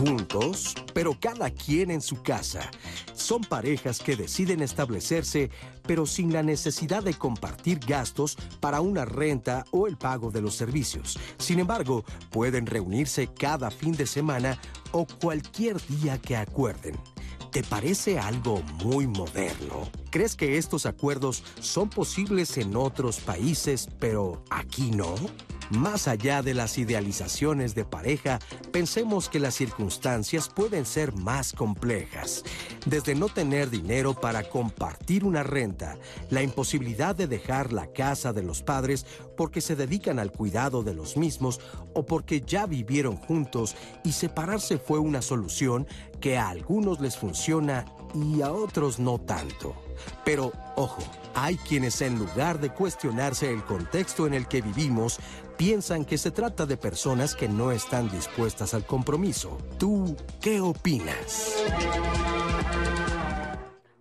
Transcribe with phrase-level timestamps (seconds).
[0.00, 2.70] juntos, pero cada quien en su casa.
[3.30, 5.52] Son parejas que deciden establecerse,
[5.86, 10.56] pero sin la necesidad de compartir gastos para una renta o el pago de los
[10.56, 11.16] servicios.
[11.38, 14.58] Sin embargo, pueden reunirse cada fin de semana
[14.90, 16.96] o cualquier día que acuerden.
[17.52, 19.88] ¿Te parece algo muy moderno?
[20.10, 25.14] ¿Crees que estos acuerdos son posibles en otros países, pero aquí no?
[25.70, 28.40] Más allá de las idealizaciones de pareja,
[28.72, 32.42] pensemos que las circunstancias pueden ser más complejas.
[32.86, 35.96] Desde no tener dinero para compartir una renta,
[36.28, 40.92] la imposibilidad de dejar la casa de los padres porque se dedican al cuidado de
[40.92, 41.60] los mismos
[41.94, 45.86] o porque ya vivieron juntos y separarse fue una solución
[46.20, 49.74] que a algunos les funciona y a otros no tanto.
[50.24, 51.02] Pero, ojo,
[51.34, 55.20] hay quienes en lugar de cuestionarse el contexto en el que vivimos,
[55.60, 59.58] piensan que se trata de personas que no están dispuestas al compromiso.
[59.78, 61.62] ¿Tú qué opinas?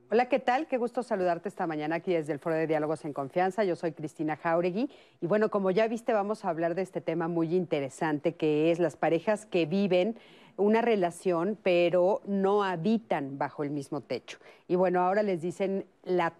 [0.09, 0.67] Hola, ¿qué tal?
[0.67, 3.65] Qué gusto saludarte esta mañana aquí desde el Foro de Diálogos en Confianza.
[3.65, 7.27] Yo soy Cristina Jauregui y bueno, como ya viste, vamos a hablar de este tema
[7.27, 10.15] muy interesante que es las parejas que viven
[10.55, 14.37] una relación pero no habitan bajo el mismo techo.
[14.69, 16.37] Y bueno, ahora les dicen LAT,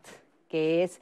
[0.48, 1.02] que es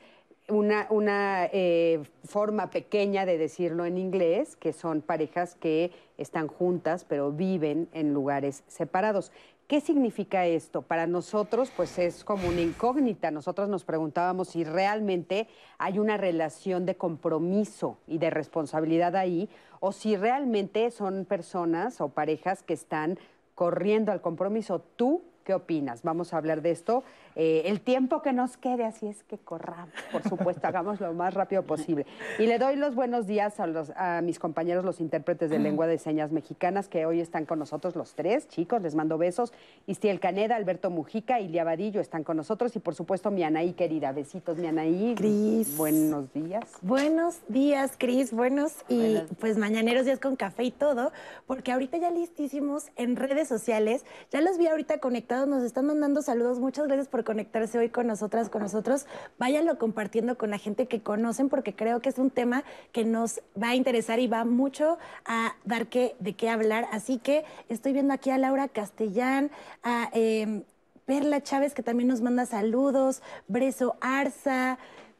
[0.50, 7.31] una, eh, forma pequeña de decirlo en inglés, que son parejas que están juntas pero
[7.31, 9.31] viven en lugares separados.
[9.67, 10.81] ¿Qué significa esto?
[10.81, 13.31] Para nosotros, pues es como una incógnita.
[13.31, 19.50] Nosotros nos preguntábamos si realmente hay una relación de compromiso y de responsabilidad ahí,
[19.82, 23.20] o si realmente son personas o parejas que están
[23.55, 24.80] corriendo al compromiso.
[24.95, 26.04] Tú ¿Qué opinas?
[26.04, 27.06] Vamos a hablar de esto.
[27.38, 31.36] Eh, el tiempo que nos quede, así es que corramos, por supuesto, hagamos lo más
[31.36, 32.06] rápido posible.
[32.38, 35.88] Y le doy los buenos días a, los, a mis compañeros, los intérpretes de lengua
[35.88, 39.54] de señas mexicanas, que hoy están con nosotros los tres, chicos, les mando besos.
[39.86, 42.76] Istiel Caneda, Alberto Mujica y Vadillo están con nosotros.
[42.76, 44.12] Y por supuesto, mi Anaí querida.
[44.12, 45.16] Besitos, mi Anaí.
[45.16, 45.78] Cris.
[45.78, 46.66] Buenos días.
[46.82, 48.34] Buenos días, Cris.
[48.34, 51.14] Buenos y pues mañaneros días con café y todo,
[51.46, 54.04] porque ahorita ya listísimos en redes sociales.
[54.30, 56.59] Ya los vi ahorita conectados nos están mandando saludos.
[56.59, 59.05] Muchas gracias por conectarse hoy con nosotras, con nosotros.
[59.37, 63.42] Váyanlo compartiendo con la gente que conocen porque creo que es un tema que nos
[63.61, 66.87] va a interesar y va mucho a dar que, de qué hablar.
[66.92, 69.52] Así que estoy viendo aquí a Laura Castellán,
[69.83, 70.64] a em,
[71.05, 74.77] Perla Chávez que también nos manda saludos, Breso Arza,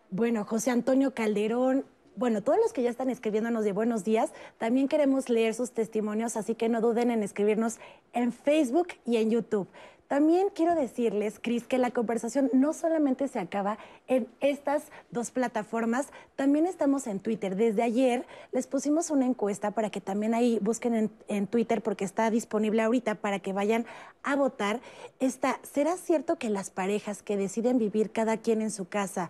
[0.09, 1.85] bueno, José Antonio Calderón,
[2.17, 6.35] bueno, todos los que ya están escribiéndonos de buenos días, también queremos leer sus testimonios,
[6.35, 7.78] así que no duden en escribirnos
[8.11, 9.67] en Facebook y en YouTube.
[10.07, 16.07] También quiero decirles, Cris, que la conversación no solamente se acaba en estas dos plataformas,
[16.38, 17.57] también estamos en Twitter.
[17.57, 22.31] Desde ayer les pusimos una encuesta para que también ahí busquen en, Twitter porque está
[22.31, 23.85] disponible ahorita para que vayan
[24.23, 24.79] a votar.
[25.19, 29.29] Esta, ¿Será cierto que las parejas que deciden vivir cada quien en su casa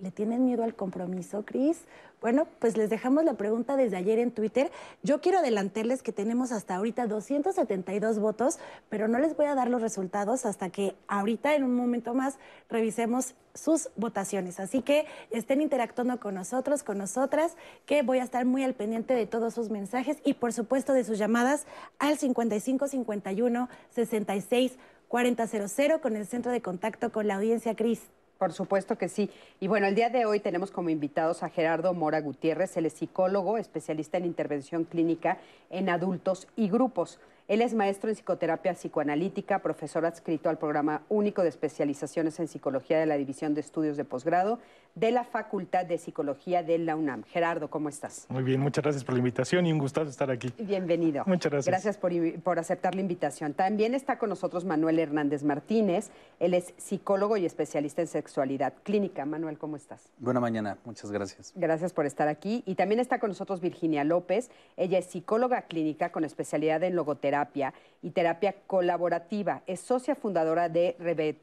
[0.00, 1.78] le tienen miedo al compromiso, Cris?
[2.20, 4.70] Bueno, pues les dejamos la pregunta desde ayer en Twitter.
[5.02, 8.58] Yo quiero adelantarles que tenemos hasta ahorita 272 votos,
[8.90, 12.38] pero no les voy a dar los resultados hasta que ahorita en un momento más
[12.68, 14.60] revisemos sus votaciones.
[14.60, 17.56] Así que estén interactuando con nosotros, con nosotras,
[17.86, 21.04] que voy a estar muy al pendiente de todos sus mensajes y por supuesto de
[21.04, 21.64] sus llamadas
[21.98, 24.78] al 5551 66
[25.08, 28.02] 4000 con el centro de contacto con la audiencia Cris.
[28.40, 29.28] Por supuesto que sí.
[29.60, 32.94] Y bueno, el día de hoy tenemos como invitados a Gerardo Mora Gutiérrez, él es
[32.94, 35.36] psicólogo, especialista en intervención clínica
[35.68, 37.18] en adultos y grupos.
[37.48, 42.98] Él es maestro en psicoterapia psicoanalítica, profesor adscrito al programa único de especializaciones en psicología
[42.98, 44.58] de la División de Estudios de Posgrado
[44.94, 47.22] de la Facultad de Psicología de la UNAM.
[47.24, 48.26] Gerardo, ¿cómo estás?
[48.28, 50.52] Muy bien, muchas gracias por la invitación y un gustazo estar aquí.
[50.58, 51.24] Bienvenido.
[51.26, 51.72] Muchas gracias.
[51.72, 53.54] Gracias por, por aceptar la invitación.
[53.54, 56.10] También está con nosotros Manuel Hernández Martínez.
[56.38, 59.24] Él es psicólogo y especialista en sexualidad clínica.
[59.24, 60.10] Manuel, ¿cómo estás?
[60.18, 61.52] Buena mañana, muchas gracias.
[61.54, 62.62] Gracias por estar aquí.
[62.66, 64.50] Y también está con nosotros Virginia López.
[64.76, 69.62] Ella es psicóloga clínica con especialidad en logoterapia y terapia colaborativa.
[69.66, 70.96] Es socia fundadora de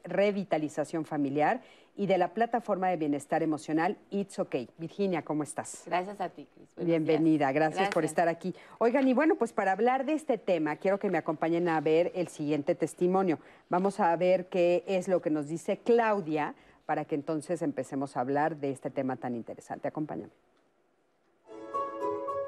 [0.04, 1.62] Revitalización Familiar
[1.98, 4.70] y de la plataforma de bienestar emocional It's Okay.
[4.78, 5.82] Virginia, ¿cómo estás?
[5.86, 6.86] Gracias a ti, Cris.
[6.86, 8.54] Bienvenida, gracias, por estar aquí.
[8.78, 12.12] Oigan, y bueno, pues para hablar de este tema, quiero que me acompañen a ver
[12.14, 13.40] el siguiente testimonio.
[13.70, 16.54] Vamos a ver qué es lo que nos dice Claudia
[16.86, 19.88] para que entonces empecemos a hablar de este tema tan interesante.
[19.88, 20.32] Acompáñame.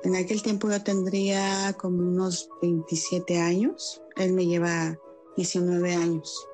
[0.04, 4.98] En aquel tiempo yo tendría como unos 27 años, él me lleva
[5.36, 6.48] 19 años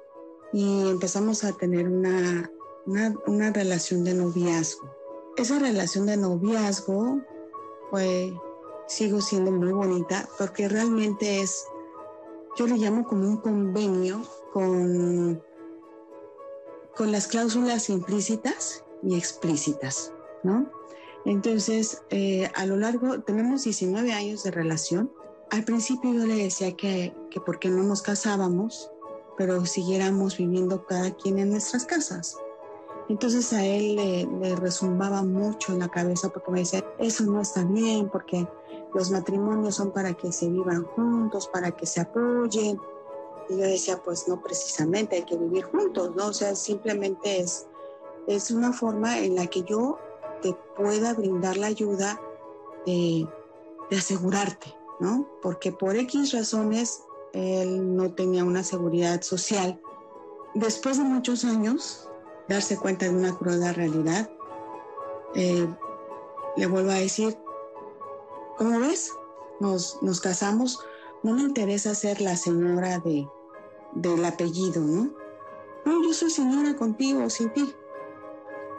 [0.52, 2.50] y empezamos a tener una,
[2.86, 4.90] una, relación de noviazgo.
[5.38, 7.22] Esa relación de noviazgo
[7.90, 8.34] fue,
[8.88, 11.66] sigo siendo muy bonita porque realmente es,
[12.58, 14.22] yo le llamo como un convenio
[14.54, 15.42] con,
[16.96, 20.72] con las cláusulas implícitas y explícitas, ¿no?
[21.26, 25.12] Entonces, eh, a lo largo, tenemos 19 años de relación.
[25.50, 28.92] Al principio yo le decía que, que por qué no nos casábamos,
[29.36, 32.38] pero siguiéramos viviendo cada quien en nuestras casas.
[33.08, 37.42] Entonces a él le, le, resumbaba mucho en la cabeza porque me decía, eso no
[37.42, 38.48] está bien, porque
[38.94, 42.80] los matrimonios son para que se vivan juntos, para que se apoyen.
[43.50, 46.28] Y yo decía, pues no precisamente, hay que vivir juntos, ¿no?
[46.28, 47.68] O sea, simplemente es,
[48.28, 50.00] es una forma en la que yo
[50.42, 52.20] te pueda brindar la ayuda
[52.86, 53.28] de,
[53.96, 55.28] asegurarte, ¿no?
[55.42, 57.04] Porque por X razones
[57.34, 59.80] él no tenía una seguridad social.
[60.54, 62.10] Después de muchos años,
[62.48, 64.30] darse cuenta de una cruda realidad,
[65.36, 65.68] eh,
[66.56, 67.38] le vuelvo a decir,
[68.58, 69.12] ¿cómo ves?
[69.60, 70.80] Nos, nos casamos,
[71.24, 73.28] no me interesa ser la señora de,
[73.94, 75.14] del apellido, ¿no?
[75.86, 77.74] No, yo soy señora contigo, sin ti.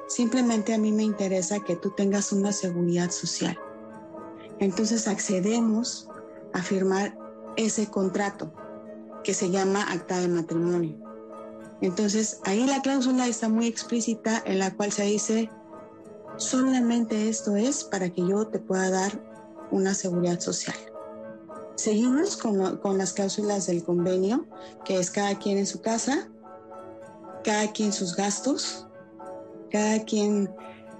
[0.08, 3.58] Simplemente a mí me interesa que tú tengas una seguridad social.
[4.58, 6.08] Entonces accedemos
[6.52, 7.16] a firmar
[7.56, 8.52] ese contrato
[9.22, 11.05] que se llama acta de matrimonio.
[11.80, 15.50] Entonces ahí la cláusula está muy explícita en la cual se dice,
[16.36, 19.22] solamente esto es para que yo te pueda dar
[19.70, 20.76] una seguridad social.
[21.74, 24.46] Seguimos con, con las cláusulas del convenio,
[24.84, 26.30] que es cada quien en su casa,
[27.44, 28.86] cada quien sus gastos,
[29.70, 30.50] cada quien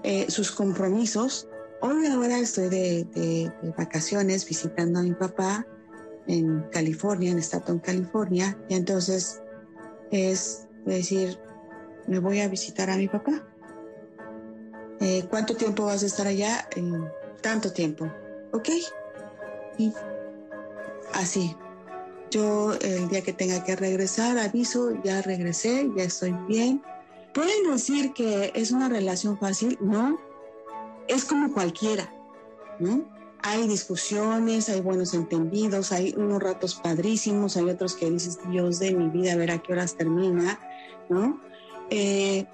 [0.03, 1.47] eh, sus compromisos.
[1.81, 5.65] Hoy ahora estoy de, vacaciones visitando a mi papá
[6.27, 9.41] en California, en Staten, California, y entonces
[10.11, 11.39] es decir,
[12.07, 13.43] me voy a visitar a mi papá.
[14.99, 16.67] Eh, ¿Cuánto tiempo vas a estar allá?
[17.41, 18.11] tanto tiempo.
[18.51, 18.69] ¿Ok?
[19.77, 19.93] Y
[21.13, 21.55] así.
[22.31, 26.81] Yo el día que tenga que regresar, aviso, ya regresé, ya estoy bien
[27.37, 29.77] ¿Pueden decir que es una relación fácil?
[29.79, 30.19] No,
[31.07, 32.11] es como cualquiera,
[32.79, 33.05] ¿no?
[33.43, 38.91] Hay discusiones, hay buenos entendidos, hay unos ratos padrísimos, hay otros que dices, Dios de
[38.95, 40.59] mi vida, a ver a qué horas termina,
[41.09, 41.39] ¿no?
[41.89, 42.45] Eh,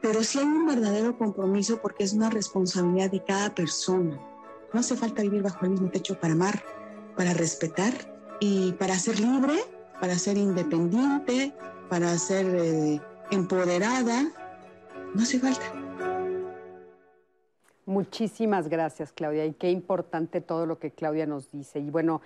[0.00, 4.20] pero sí hay un verdadero compromiso porque es una responsabilidad de cada persona.
[4.72, 6.62] No hace falta vivir bajo el mismo techo para amar,
[7.16, 7.92] para respetar
[8.40, 9.54] y para ser libre,
[10.00, 11.52] para ser independiente,
[11.88, 12.46] para ser...
[12.46, 13.00] Eh,
[13.30, 14.22] empoderada,
[15.14, 15.64] no hace falta.
[17.84, 19.46] Muchísimas gracias, Claudia.
[19.46, 21.78] Y qué importante todo lo que Claudia nos dice.
[21.78, 22.20] Y bueno,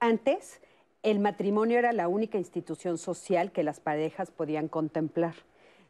[0.00, 0.60] antes
[1.02, 5.34] el matrimonio era la única institución social que las parejas podían contemplar.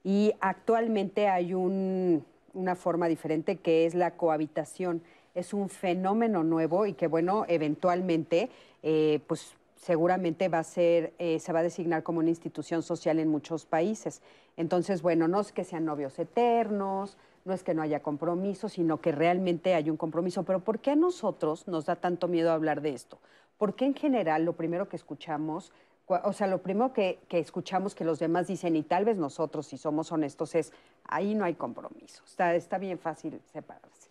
[0.05, 5.03] Y actualmente hay una forma diferente que es la cohabitación.
[5.35, 8.51] Es un fenómeno nuevo y que, bueno, eventualmente,
[8.83, 13.19] eh, pues seguramente va a ser, eh, se va a designar como una institución social
[13.19, 14.23] en muchos países.
[14.57, 19.01] Entonces, bueno, no es que sean novios eternos, no es que no haya compromiso, sino
[19.01, 20.43] que realmente hay un compromiso.
[20.43, 23.19] Pero ¿por qué a nosotros nos da tanto miedo hablar de esto?
[23.59, 25.73] Porque en general lo primero que escuchamos,
[26.07, 29.79] o sea, lo primero que, escuchamos que los demás dicen, y tal vez nosotros, si
[29.79, 30.73] somos honestos, es,
[31.05, 34.09] ahí no hay compromiso, está, está bien fácil separarse.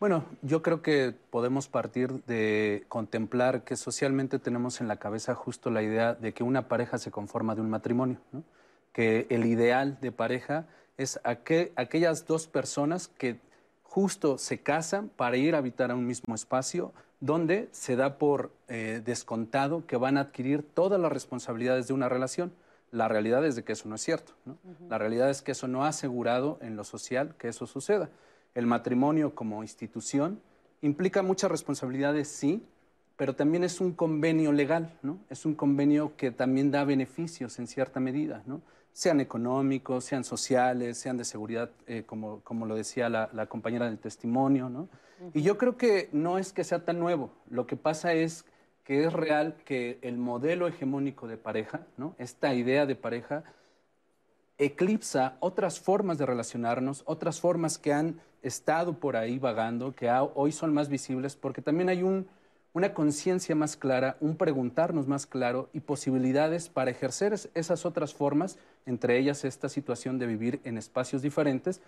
[0.00, 5.70] Bueno, yo creo que podemos partir de contemplar que socialmente tenemos en la cabeza justo
[5.70, 8.18] la idea de que una pareja se conforma de un matrimonio,
[8.92, 10.66] que el ideal de pareja
[10.98, 13.38] es aquellas dos personas que
[13.82, 16.92] justo se casan para ir a habitar a un mismo espacio
[17.24, 22.08] donde se da por eh, descontado que van a adquirir todas las responsabilidades de una
[22.08, 22.52] relación.
[22.90, 24.32] La realidad es de que eso no es cierto.
[24.88, 28.10] La realidad es que eso no ha asegurado en lo social que eso suceda
[28.54, 30.40] el matrimonio como institución
[30.80, 32.62] implica muchas responsabilidades, sí,
[33.16, 35.18] pero también es un convenio legal, ¿no?
[35.28, 38.60] Es un convenio que también da beneficios en cierta medida, ¿no?
[38.94, 43.98] Sean económicos, sean sociales, sean de seguridad, eh, como, como, lo decía la, compañera del
[43.98, 44.88] testimonio, ¿no?
[45.34, 48.46] Y yo creo que no es que sea tan nuevo, lo que pasa es
[48.84, 52.14] que es real que el modelo hegemónico de pareja, ¿no?
[52.18, 53.44] Esta idea de pareja
[54.58, 60.52] eclipsa otras formas de relacionarnos, otras formas que han estado por ahí vagando, que hoy
[60.52, 62.02] son más visibles, porque también hay
[62.74, 68.58] una conciencia más clara, un preguntarnos más claro y posibilidades para ejercer esas otras formas
[68.84, 71.80] entre ellas esta situación de vivir en espacios diferentes,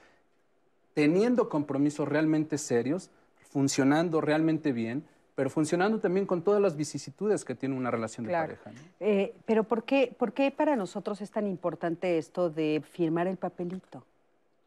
[0.95, 3.11] teniendo compromisos realmente serios,
[3.51, 8.33] funcionando realmente bien, pero funcionando también con todas las vicisitudes que tiene una relación de
[8.33, 8.71] pareja.
[9.01, 13.37] Eh, pero ¿por qué, ¿por qué para nosotros es tan importante esto de firmar el
[13.37, 14.05] papelito,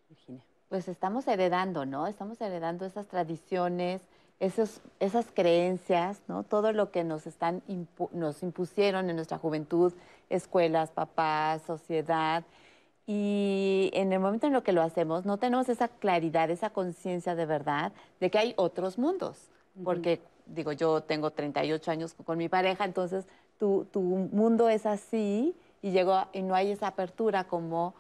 [0.09, 0.43] Virginia?
[0.67, 2.05] Pues estamos heredando, ¿no?
[2.05, 4.01] Estamos heredando esas tradiciones,
[4.39, 6.43] esos, esas creencias, ¿no?
[6.43, 7.62] Todo lo que nos, están
[8.12, 9.93] nos impusieron en nuestra juventud,
[10.29, 12.43] escuelas, papás, sociedad.
[13.05, 17.36] Y en el momento en lo que lo hacemos, no tenemos esa claridad, esa conciencia
[17.36, 19.50] de verdad de que hay otros mundos.
[19.84, 23.25] Porque digo, yo tengo 38 años con mi pareja, entonces
[23.58, 27.93] tu, tu mundo es así y, llegó, y no hay esa apertura como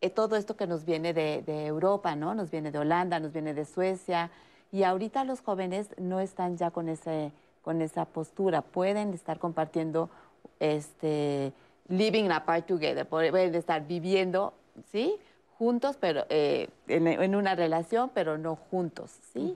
[0.00, 2.34] eh, todo esto que nos viene de, de, Europa, ¿no?
[2.34, 4.30] Nos viene de Holanda, nos viene de Suecia.
[4.72, 10.10] Y ahorita los jóvenes no están ya con, ese, con esa postura, pueden estar compartiendo,
[10.58, 11.52] este,
[11.88, 14.54] living apart together, pueden estar viviendo,
[14.92, 15.18] ¿sí?
[15.60, 19.54] juntos, pero eh, en, una relación, pero no juntos, ¿sí?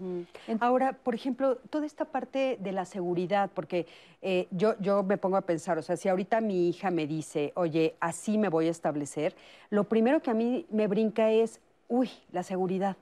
[0.61, 3.87] Ahora, por ejemplo, toda esta parte de la seguridad, porque
[4.21, 7.53] eh, yo, yo me pongo a pensar, o sea, si ahorita mi hija me dice,
[7.57, 9.35] oye, así me voy a establecer,
[9.71, 12.99] lo primero que a mí me brinca es, uy, la seguridad.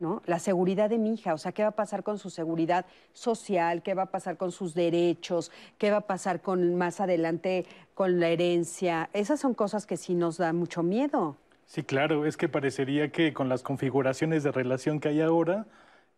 [0.00, 0.22] ¿No?
[0.26, 3.82] La seguridad de mi hija, o sea, ¿qué va a pasar con su seguridad social?
[3.82, 5.52] ¿Qué va a pasar con sus derechos?
[5.78, 9.10] ¿Qué va a pasar con más adelante con la herencia?
[9.12, 11.36] Esas son cosas que sí nos dan mucho miedo.
[11.66, 15.66] Sí, claro, es que parecería que con las configuraciones de relación que hay ahora,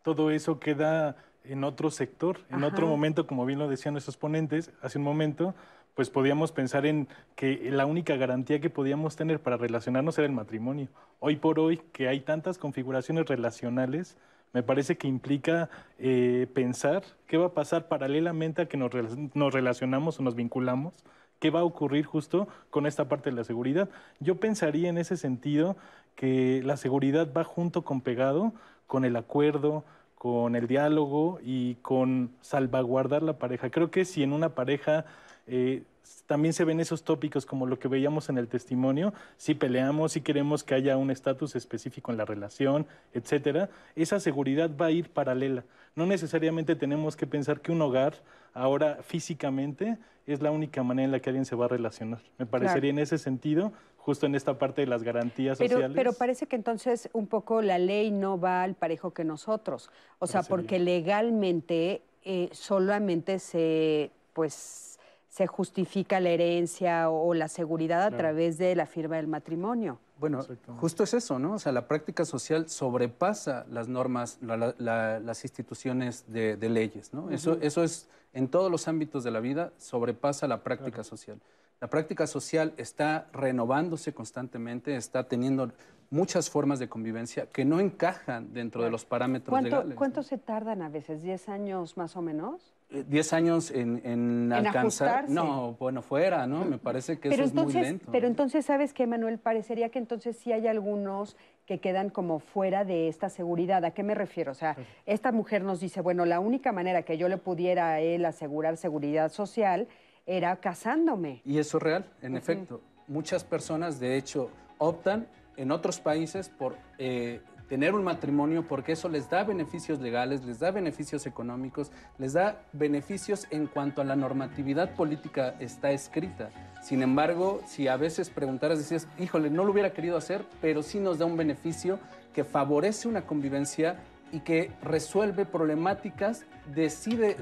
[0.01, 4.71] todo eso queda en otro sector, en otro momento, como bien lo decían nuestros ponentes
[4.81, 5.53] hace un momento,
[5.95, 10.33] pues podíamos pensar en que la única garantía que podíamos tener para relacionarnos era el
[10.33, 10.87] matrimonio.
[11.19, 14.17] Hoy por hoy, que hay tantas configuraciones relacionales,
[14.53, 15.69] me parece que implica
[15.99, 18.91] eh, pensar qué va a pasar paralelamente a que nos,
[19.33, 20.93] nos relacionamos o nos vinculamos
[21.39, 23.89] qué va a ocurrir justo con esta parte de la seguridad.
[24.19, 25.75] Yo pensaría en ese sentido
[26.15, 28.53] que la seguridad va junto con pegado
[28.87, 29.83] con el acuerdo,
[30.15, 33.71] con el diálogo y con salvaguardar la pareja.
[33.71, 35.05] Creo que si en una pareja
[35.47, 35.83] eh,
[36.25, 40.21] también se ven esos tópicos como lo que veíamos en el testimonio, si peleamos, si
[40.21, 45.09] queremos que haya un estatus específico en la relación, etcétera, esa seguridad va a ir
[45.09, 45.63] paralela.
[45.95, 48.15] No necesariamente tenemos que pensar que un hogar
[48.53, 52.21] ahora físicamente es la única manera en la que alguien se va a relacionar.
[52.37, 55.91] Me parecería en ese sentido, justo en esta parte de las garantías sociales.
[55.95, 59.89] Pero parece que entonces un poco la ley no va al parejo que nosotros.
[60.19, 64.92] O sea, porque legalmente eh, solamente se, pues
[65.33, 69.97] se justifica la herencia o, la seguridad a través de la firma del matrimonio.
[70.19, 70.45] Bueno,
[70.79, 71.55] justo es eso, ¿no?
[71.55, 77.31] O sea, la práctica social sobrepasa las normas, las instituciones de, leyes, ¿no?
[77.31, 81.39] eso, eso es, en todos los ámbitos de la vida, sobrepasa la práctica social.
[81.81, 85.71] La práctica social está renovándose constantemente, está teniendo
[86.11, 89.97] muchas formas de convivencia que no encajan dentro de los parámetros legales.
[89.97, 91.23] ¿Cuánto se tardan a veces?
[91.23, 92.75] ¿10 años más o menos?
[92.93, 95.29] 10 años en, en, alcanzar.
[95.29, 96.63] No, bueno, fuera, ¿no?
[96.63, 98.11] Me parece que eso es muy lento.
[98.11, 99.39] Pero entonces, ¿sabes qué, Manuel?
[99.39, 101.35] Parecería que entonces sí hay algunos
[101.65, 103.83] que quedan como fuera de esta seguridad.
[103.85, 104.51] ¿A qué me refiero?
[104.51, 107.99] O sea, esta mujer nos dice, bueno, la única manera que yo le pudiera a
[107.99, 109.87] él asegurar seguridad social
[110.25, 111.41] era casándome.
[111.45, 112.81] Y eso es real, en efecto.
[113.07, 117.41] Muchas personas, de hecho, optan en otros países por eh,
[117.73, 122.61] tener un matrimonio porque eso les da beneficios legales, les da beneficios económicos, les da
[122.71, 126.51] beneficios en cuanto a la normatividad política está escrita.
[126.83, 130.99] Sin embargo, si a veces preguntaras, decías, híjole, no lo hubiera querido hacer, pero sí
[130.99, 131.97] nos da un beneficio
[132.31, 133.97] que favorece una convivencia
[134.33, 136.91] y que resuelve problemáticas de,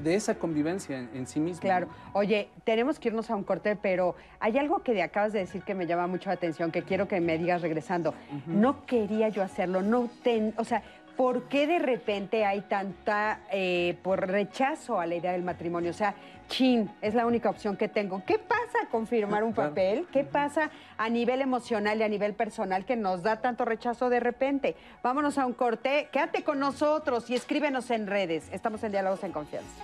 [0.02, 1.62] de, esa convivencia en, sí misma.
[1.62, 1.88] Claro.
[2.12, 5.74] Oye, tenemos que irnos a un corte, pero hay algo que acabas de decir que
[5.74, 8.12] me llama mucho la atención, que quiero que me digas regresando.
[8.46, 10.82] No quería yo hacerlo, no ten, o sea,
[11.16, 15.90] ¿por qué de repente hay tanta eh, por rechazo a la idea del matrimonio?
[15.90, 16.14] O sea,
[16.48, 18.22] chin, es la única opción que tengo.
[18.26, 20.06] ¿Qué pasa con firmar un papel?
[20.12, 24.20] ¿Qué pasa a nivel emocional y a nivel personal que nos da tanto rechazo de
[24.20, 24.76] repente?
[25.02, 28.48] Vámonos a un corte, quédate con nosotros y escríbenos en redes.
[28.52, 29.82] Estamos en Diálogos en Confianza.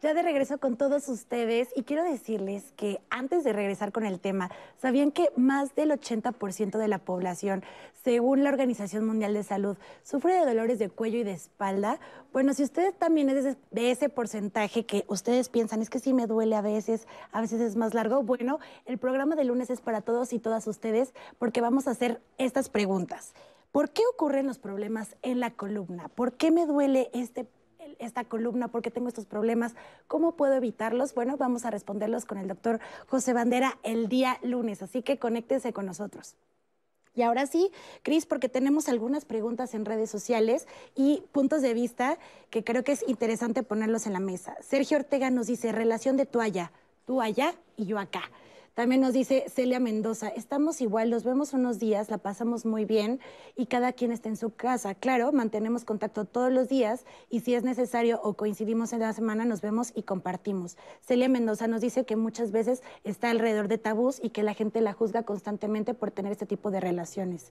[0.00, 4.20] Ya de regreso con todos ustedes y quiero decirles que antes de regresar con el
[4.20, 4.48] tema,
[4.80, 7.64] ¿sabían que más del 80% de la población,
[8.04, 11.98] según la Organización Mundial de Salud, sufre de dolores de cuello y de espalda?
[12.32, 16.28] Bueno, si usted también es de ese porcentaje que ustedes piensan, es que sí me
[16.28, 20.00] duele a veces, a veces es más largo, bueno, el programa de lunes es para
[20.00, 23.32] todos y todas ustedes porque vamos a hacer estas preguntas.
[23.72, 26.08] ¿Por qué ocurren los problemas en la columna?
[26.08, 27.48] ¿Por qué me duele este
[27.98, 29.74] esta columna, por qué tengo estos problemas,
[30.06, 31.14] cómo puedo evitarlos.
[31.14, 35.72] Bueno, vamos a responderlos con el doctor José Bandera el día lunes, así que conéctense
[35.72, 36.36] con nosotros.
[37.14, 37.72] Y ahora sí,
[38.04, 42.16] Cris, porque tenemos algunas preguntas en redes sociales y puntos de vista
[42.48, 44.56] que creo que es interesante ponerlos en la mesa.
[44.60, 46.70] Sergio Ortega nos dice, relación de toalla,
[47.06, 48.22] tú allá y yo acá.
[48.78, 53.18] También nos dice Celia Mendoza, estamos igual, los vemos unos días, la pasamos muy bien
[53.56, 54.94] y cada quien está en su casa.
[54.94, 59.44] Claro, mantenemos contacto todos los días y si es necesario o coincidimos en la semana,
[59.44, 60.76] nos vemos y compartimos.
[61.00, 64.80] Celia Mendoza nos dice que muchas veces está alrededor de tabús y que la gente
[64.80, 67.50] la juzga constantemente por tener este tipo de relaciones.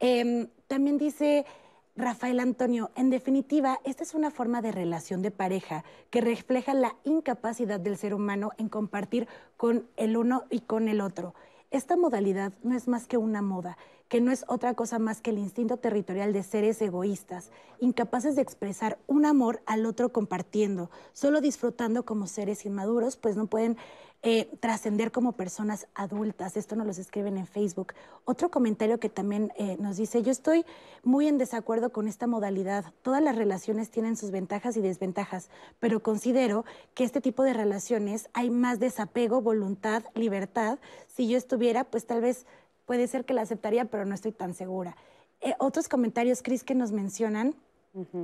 [0.00, 1.44] Em, también dice
[1.94, 6.96] Rafael Antonio, en definitiva, esta es una forma de relación de pareja que refleja la
[7.04, 11.34] incapacidad del ser humano en compartir con el uno y con el otro.
[11.70, 13.76] Esta modalidad no es más que una moda,
[14.08, 18.42] que no es otra cosa más que el instinto territorial de seres egoístas, incapaces de
[18.42, 23.76] expresar un amor al otro compartiendo, solo disfrutando como seres inmaduros, pues no pueden
[24.24, 26.56] eh, trascender como personas adultas.
[26.56, 27.94] Esto nos lo escriben en Facebook.
[28.24, 30.64] Otro comentario que también eh, nos dice, yo estoy
[31.02, 32.84] muy en desacuerdo con esta modalidad.
[33.02, 35.50] Todas las relaciones tienen sus ventajas y desventajas,
[35.80, 36.64] pero considero
[36.94, 40.78] que este tipo de relaciones hay más desapego, voluntad, libertad.
[41.08, 42.46] Si yo estuviera, pues tal vez
[42.86, 44.96] puede ser que la aceptaría, pero no estoy tan segura.
[45.40, 47.56] Eh, otros comentarios, Cris, que nos mencionan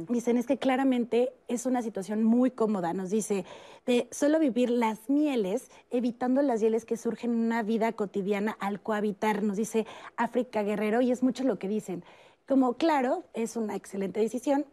[0.08, 3.44] Dicen, es que claramente es una situación muy cómoda, nos dice,
[3.84, 8.80] de solo vivir las mieles, evitando las hieles que surgen en una vida cotidiana al
[8.80, 12.02] cohabitar, nos dice África Guerrero, y es mucho lo que dicen.
[12.46, 14.64] Como, claro, es una excelente decisión,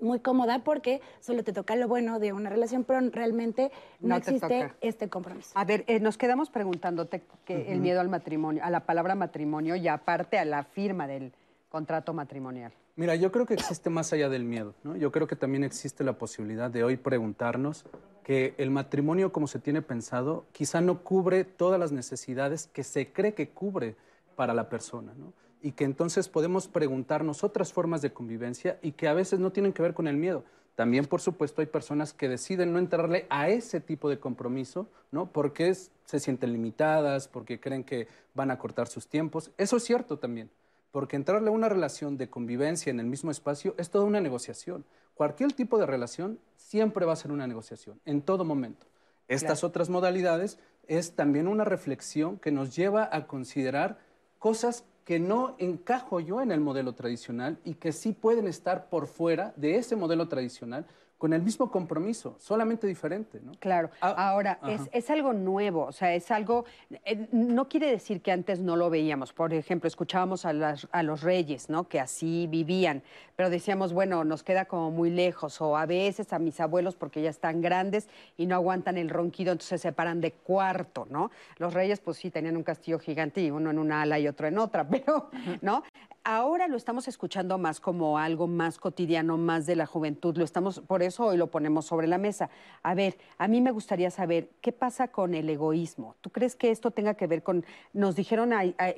[0.00, 3.70] muy cómoda porque solo te toca lo bueno de una relación, pero realmente
[4.00, 5.50] no, existe este compromiso.
[5.54, 9.76] A ver, eh, nos quedamos preguntándote que el miedo al matrimonio, a la palabra matrimonio
[9.76, 11.32] y aparte a la firma del
[11.68, 12.72] contrato matrimonial.
[12.98, 14.96] Mira, yo creo que existe más allá del miedo, ¿no?
[14.96, 17.84] Yo creo que también existe la posibilidad de hoy preguntarnos
[18.24, 23.12] que el matrimonio como se tiene pensado quizá no cubre todas las necesidades que se
[23.12, 23.96] cree que cubre
[24.34, 25.34] para la persona, ¿no?
[25.60, 29.74] Y que entonces podemos preguntarnos otras formas de convivencia y que a veces no tienen
[29.74, 30.44] que ver con el miedo.
[30.74, 35.30] También, por supuesto, hay personas que deciden no entrarle a ese tipo de compromiso, ¿no?
[35.30, 39.50] Porque se sienten limitadas, porque creen que van a cortar sus tiempos.
[39.58, 40.48] Eso es cierto también
[40.96, 44.86] porque entrarle a una relación de convivencia en el mismo espacio es toda una negociación.
[45.12, 48.86] Cualquier tipo de relación siempre va a ser una negociación, en todo momento.
[49.28, 53.98] Estas otras modalidades es también una reflexión que nos lleva a considerar
[54.38, 59.06] cosas que no encajo yo en el modelo tradicional y que sí pueden estar por
[59.06, 60.86] fuera de ese modelo tradicional,
[61.18, 63.52] con el mismo compromiso, solamente diferente, ¿no?
[63.58, 63.90] Claro.
[64.00, 64.58] Ah, Ahora,
[64.92, 66.66] es, algo nuevo, o sea, es algo,
[67.04, 69.32] eh, no quiere decir que antes no lo veíamos.
[69.32, 70.50] Por ejemplo, escuchábamos a,
[70.90, 71.88] a, los reyes, ¿no?
[71.88, 73.02] Que así vivían,
[73.34, 77.22] pero decíamos, bueno, nos queda como muy lejos, o a veces a mis abuelos porque
[77.22, 81.30] ya están grandes y no aguantan el ronquido, entonces se separan de cuarto, ¿no?
[81.56, 84.48] Los reyes, pues sí, tenían un castillo gigante y uno en una ala y otro
[84.48, 85.30] en otra, pero,
[85.62, 85.82] ¿no?
[86.28, 90.80] Ahora lo estamos escuchando más como algo más cotidiano, más de la juventud, lo estamos,
[90.80, 92.50] por eso hoy lo ponemos sobre la mesa.
[92.82, 96.16] A ver, a mí me gustaría saber qué pasa con el egoísmo.
[96.22, 98.50] ¿Tú crees que esto tenga que ver con, nos dijeron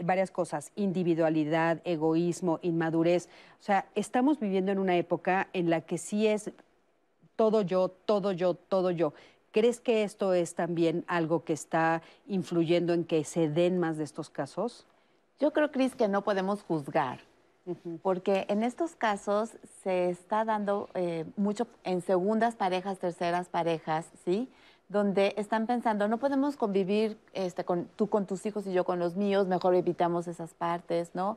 [0.05, 3.29] varias cosas, individualidad, egoísmo, inmadurez?
[3.61, 6.51] O sea, estamos viviendo en una época en la que sí es
[7.37, 9.13] todo yo, todo yo, todo yo.
[9.53, 14.05] ¿Crees que esto es también algo que está influyendo en que se den más de
[14.05, 14.87] estos casos?
[15.39, 17.21] Yo creo, Cris, que no podemos juzgar
[18.03, 19.51] porque en estos casos
[19.83, 24.49] se está dando eh, mucho en segundas parejas, terceras parejas, ¿sí?
[24.89, 28.99] Donde están pensando, no podemos convivir este, con, tú con tus hijos y yo con
[28.99, 31.37] los míos, mejor evitamos esas partes, ¿no?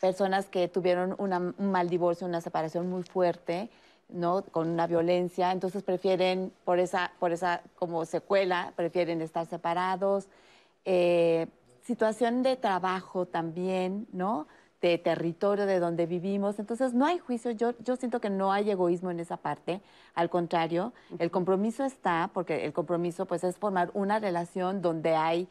[0.00, 3.68] Personas que tuvieron un mal divorcio, una separación muy fuerte,
[4.08, 4.42] ¿no?
[4.42, 10.28] Con una violencia, entonces prefieren, por esa, por esa como secuela, prefieren estar separados.
[10.86, 11.46] Eh,
[11.88, 14.46] situación de trabajo también, ¿no?
[14.82, 16.58] de territorio de donde vivimos.
[16.58, 17.50] Entonces, no hay juicio.
[17.50, 19.80] Yo, yo siento que no hay egoísmo en esa parte.
[20.14, 25.48] Al contrario, el compromiso está, porque el compromiso pues es formar una relación donde hay,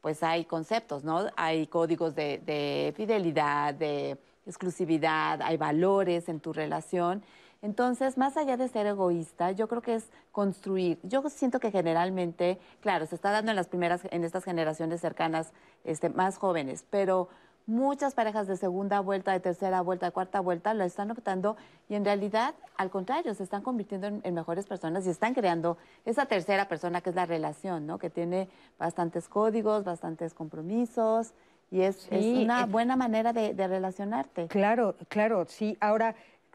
[0.00, 1.26] pues hay conceptos, ¿no?
[1.36, 7.22] Hay códigos de, de fidelidad, de exclusividad, hay valores en tu relación.
[7.64, 10.98] Entonces, más allá de ser egoísta, yo creo que es construir.
[11.02, 15.50] Yo siento que generalmente, claro, se está dando en las primeras, en estas generaciones cercanas,
[15.82, 17.28] este, más jóvenes, pero
[17.66, 21.56] Muchas parejas de segunda vuelta, de tercera vuelta, de cuarta vuelta lo están optando
[21.88, 26.26] y en realidad, al contrario, se están convirtiendo en, mejores personas y están creando esa
[26.26, 27.96] tercera persona que es la relación, ¿no?
[27.96, 31.32] Que tiene bastantes códigos, bastantes compromisos
[31.70, 34.48] y es, una eh, buena manera de, relacionarte.
[34.48, 35.78] Claro, claro, sí.
[35.80, 36.14] Ahora,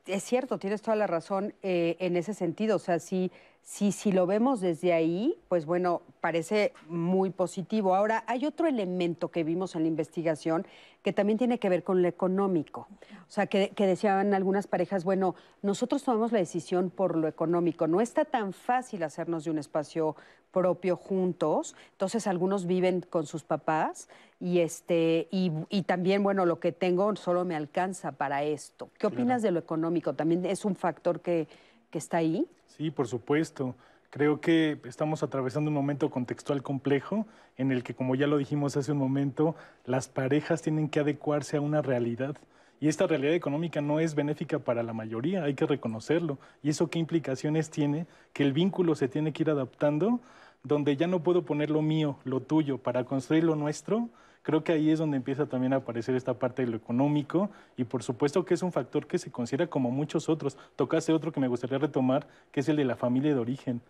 [0.10, 2.78] es cierto, tienes toda la razón eh, en ese sentido.
[2.78, 3.32] O sea, si,
[3.64, 7.96] si, si lo vemos desde ahí, pues bueno, parece muy positivo.
[7.96, 10.66] Ahora, hay otro elemento que vimos en la investigación
[11.04, 12.88] que también tiene que ver con lo económico.
[13.28, 17.88] O sea, que, decían algunas parejas, bueno, nosotros tomamos la decisión por lo económico.
[17.88, 20.16] No está tan fácil hacernos de un espacio
[20.52, 21.76] propio juntos.
[21.92, 27.46] Entonces, algunos viven con sus papás y, este, y, también, bueno, lo que tengo solo
[27.46, 28.90] me alcanza para esto.
[28.98, 30.14] ¿Qué opinas de lo económico?
[30.14, 31.48] ¿También es un factor que,
[31.90, 32.48] que está ahí?
[32.66, 33.76] Sí, por supuesto.
[34.10, 38.76] Creo que estamos atravesando un momento contextual complejo en el que, como ya lo dijimos
[38.76, 42.36] hace un momento, las parejas tienen que adecuarse a una realidad.
[42.82, 46.40] Y esta realidad económica no es benéfica para la mayoría, hay que reconocerlo.
[46.64, 48.08] ¿Y eso qué implicaciones tiene?
[48.34, 50.22] Que el vínculo se tiene que ir adaptando,
[50.64, 54.10] donde ya no puedo poner lo mío, lo tuyo, para construir lo nuestro,
[54.42, 57.84] Creo que ahí es donde empieza también a aparecer esta parte de lo económico y
[57.84, 60.58] por supuesto que es un factor que se considera como muchos otros.
[60.76, 63.82] Tocaste otro que me gustaría retomar, que es el de la familia de origen.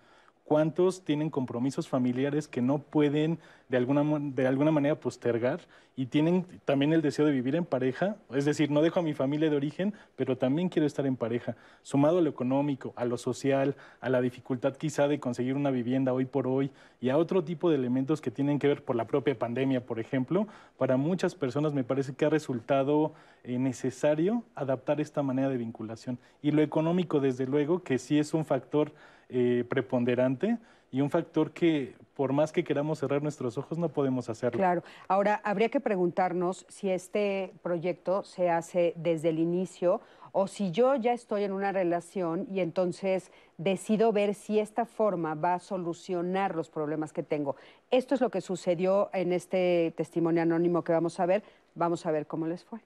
[0.50, 5.60] ¿Cuántos tienen compromisos familiares que no pueden de alguna, de alguna manera postergar
[5.96, 8.16] y tienen también el deseo de vivir en pareja?
[8.34, 11.56] Es decir, no dejo a mi familia de origen, pero también quiero estar en pareja.
[11.84, 16.14] Sumado a lo económico, a lo social, a la dificultad quizá de conseguir una vivienda
[16.14, 19.06] hoy por hoy y a otro tipo de elementos que tienen que ver por la
[19.06, 20.48] propia pandemia, por ejemplo,
[20.80, 26.18] para muchas personas me parece que ha resultado eh, necesario adaptar esta manera de vinculación.
[26.42, 28.94] Y lo económico, desde luego, que sí es un factor
[29.30, 30.58] eh, preponderante
[30.92, 34.58] y un factor que por más que queramos cerrar nuestros ojos no podemos hacerlo.
[34.58, 34.84] Claro.
[35.08, 40.96] Ahora, habría que preguntarnos si este proyecto se hace desde el inicio o si yo
[40.96, 46.56] ya estoy en una relación y entonces decido ver si esta forma va a solucionar
[46.56, 47.56] los problemas que tengo.
[47.90, 51.44] Esto es lo que sucedió en este testimonio anónimo que vamos a ver.
[51.76, 52.80] Vamos a ver cómo les fue.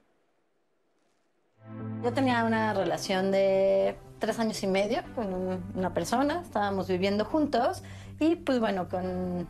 [2.02, 7.82] Yo tenía una relación de tres años y medio con una persona, estábamos viviendo juntos
[8.18, 9.46] y pues bueno, con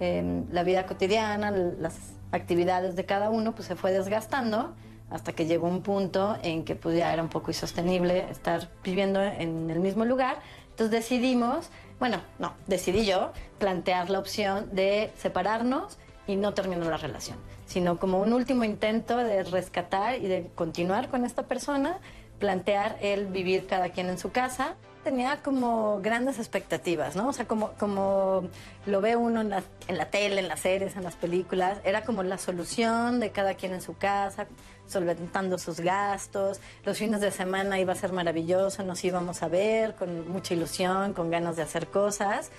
[0.00, 1.96] em, la vida cotidiana, las
[2.30, 4.74] actividades de cada uno, pues se fue desgastando
[5.08, 9.22] hasta que llegó un punto en que pues ya era un poco insostenible estar viviendo
[9.22, 10.40] en el mismo lugar.
[10.72, 16.98] Entonces decidimos, bueno, no, decidí yo plantear la opción de separarnos y no terminar la
[16.98, 21.98] relación, sino como un último intento de rescatar y de continuar con esta persona
[22.38, 24.74] plantear el vivir cada quien en su casa.
[25.04, 27.28] Tenía como grandes expectativas, ¿no?
[27.28, 28.48] O sea, como, como
[28.84, 32.02] lo ve uno en la, en la tele, en las series, en las películas, era
[32.02, 34.46] como la solución de cada quien en su casa,
[34.86, 36.60] solventando sus gastos.
[36.84, 41.14] Los fines de semana iba a ser maravilloso, nos íbamos a ver con mucha ilusión,
[41.14, 42.50] con ganas de hacer cosas.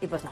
[0.00, 0.30] Y pues no,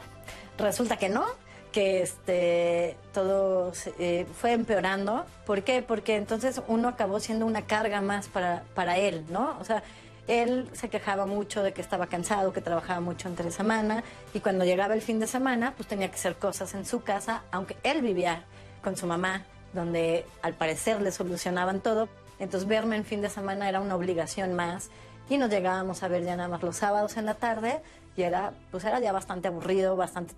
[0.57, 1.25] resulta que no,
[1.71, 5.25] que este, todo eh, fue empeorando.
[5.45, 5.81] ¿Por qué?
[5.81, 9.57] Porque entonces uno acabó siendo una carga más para, para él, ¿no?
[9.59, 9.83] O sea,
[10.27, 14.03] él se quejaba mucho de que estaba cansado, que trabajaba mucho entre semana
[14.33, 17.43] y cuando llegaba el fin de semana, pues tenía que hacer cosas en su casa,
[17.51, 18.43] aunque él vivía
[18.83, 22.09] con su mamá, donde al parecer le solucionaban todo.
[22.39, 24.89] Entonces verme en fin de semana era una obligación más
[25.29, 27.81] y nos llegábamos a ver ya nada más los sábados en la tarde
[28.17, 30.33] y era, pues era ya bastante aburrido, bastante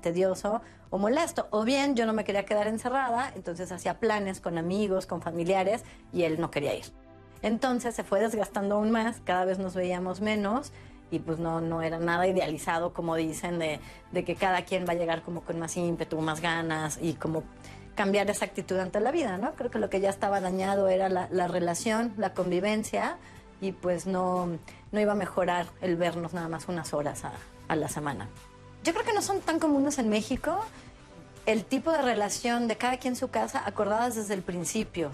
[0.00, 1.48] tedioso o molesto.
[1.50, 5.84] O bien yo no me quería quedar encerrada, entonces hacía planes con amigos, con familiares
[6.12, 6.84] y él no quería ir.
[7.42, 10.72] Entonces se fue desgastando aún más, cada vez nos veíamos menos
[11.10, 13.80] y pues no, no era nada idealizado como dicen de,
[14.12, 17.42] de que cada quien va a llegar como con más ímpetu, más ganas y como
[17.96, 19.54] cambiar esa actitud ante la vida, ¿no?
[19.54, 23.16] Creo que lo que ya estaba dañado era la, la relación, la convivencia
[23.60, 24.58] y pues no,
[24.96, 28.28] no iba a mejorar el vernos nada más unas horas a, la semana.
[28.82, 30.64] Yo creo que no son tan comunes en México
[31.44, 35.10] el tipo de relación de cada quien en su casa acordadas desde el principio.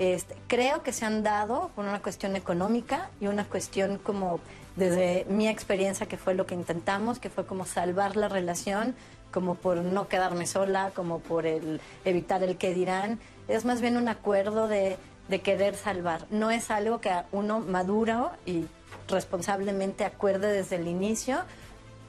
[0.00, 4.40] Este, creo que se han dado por una cuestión económica y una cuestión como
[4.74, 8.96] desde mi experiencia que fue lo que intentamos, que fue como salvar la relación,
[9.30, 13.20] como por no quedarme sola, como por el, evitar el que dirán.
[13.46, 14.96] Es más bien un acuerdo de,
[15.28, 16.26] de querer salvar.
[16.30, 18.64] No es algo que uno maduro y
[19.08, 21.44] responsablemente acuerde desde el inicio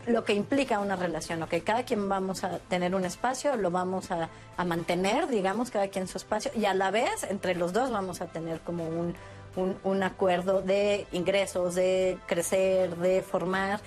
[0.07, 4.09] lo que implica una relación, ok, cada quien vamos a tener un espacio, lo vamos
[4.11, 4.29] a,
[4.65, 8.27] mantener, digamos, cada quien su espacio, y a la vez entre los dos vamos a
[8.27, 9.15] tener como un,
[9.83, 13.79] un, acuerdo de ingresos, de crecer, de formar.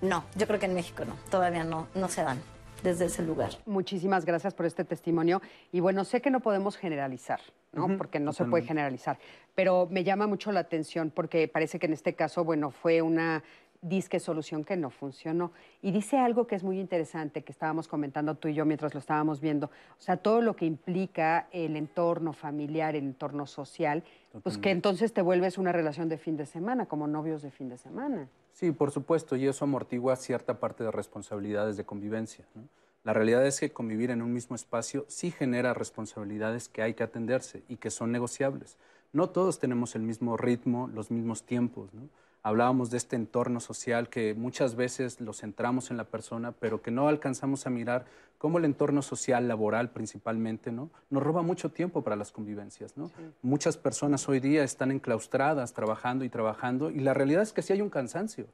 [0.00, 2.40] No, yo creo que en México no, todavía no, no se dan
[2.82, 3.50] desde ese lugar.
[3.64, 5.40] Muchísimas gracias por este testimonio.
[5.72, 7.40] Y bueno, sé que no podemos generalizar,
[7.72, 7.96] ¿no?
[7.96, 9.18] porque no se puede generalizar,
[9.54, 13.42] pero me llama mucho la atención porque parece que en este caso, bueno, fue una
[13.84, 15.52] disque solución que no funcionó.
[15.82, 19.00] Y dice algo que es muy interesante, que estábamos comentando tú y yo mientras lo
[19.00, 19.66] estábamos viendo.
[19.66, 24.02] O sea, todo lo que implica el entorno familiar, el entorno social,
[24.42, 27.68] pues que entonces te vuelves una relación de fin de semana, como novios de fin
[27.68, 28.28] de semana.
[28.52, 32.44] Sí, por supuesto, y eso amortigua cierta parte de responsabilidades de convivencia.
[33.04, 37.02] La realidad es que convivir en un mismo espacio sí genera responsabilidades que hay que
[37.02, 38.78] atenderse y que son negociables.
[39.14, 41.94] No todos tenemos el mismo ritmo, los mismos tiempos.
[41.94, 42.10] ¿no?
[42.44, 46.90] hablábamos de este entorno social que muchas veces lo centramos en la persona, pero que
[46.90, 48.04] no alcanzamos a mirar
[48.36, 50.90] cómo el entorno social, laboral principalmente, ¿no?
[51.08, 52.98] nos roba mucho tiempo para las convivencias.
[52.98, 53.10] ¿no?
[53.40, 57.72] Muchas personas hoy día están enclaustradas trabajando y trabajando y la realidad es que sí
[57.72, 58.46] hay un cansancio.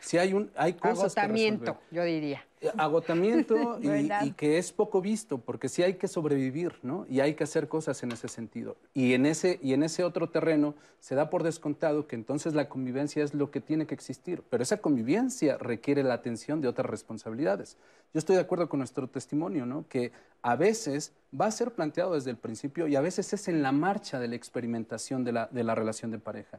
[0.00, 2.44] Si hay, un, hay cosas Agotamiento, yo diría.
[2.60, 7.06] Eh, agotamiento y, que es poco visto, porque sí hay que sobrevivir, ¿no?
[7.08, 8.76] Y hay que hacer cosas en ese sentido.
[8.94, 12.68] Y en ese, y en ese otro terreno se da por descontado que entonces la
[12.68, 16.90] convivencia es lo que tiene que existir, pero esa convivencia requiere la atención de otras
[16.90, 17.76] responsabilidades.
[18.12, 19.86] Yo estoy de acuerdo con nuestro testimonio, ¿no?
[19.88, 20.12] Que
[20.42, 23.70] a veces va a ser planteado desde el principio y a veces es en la
[23.70, 26.58] marcha de la experimentación de la, de la relación de pareja.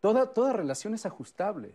[0.00, 1.74] Toda, toda relación es ajustable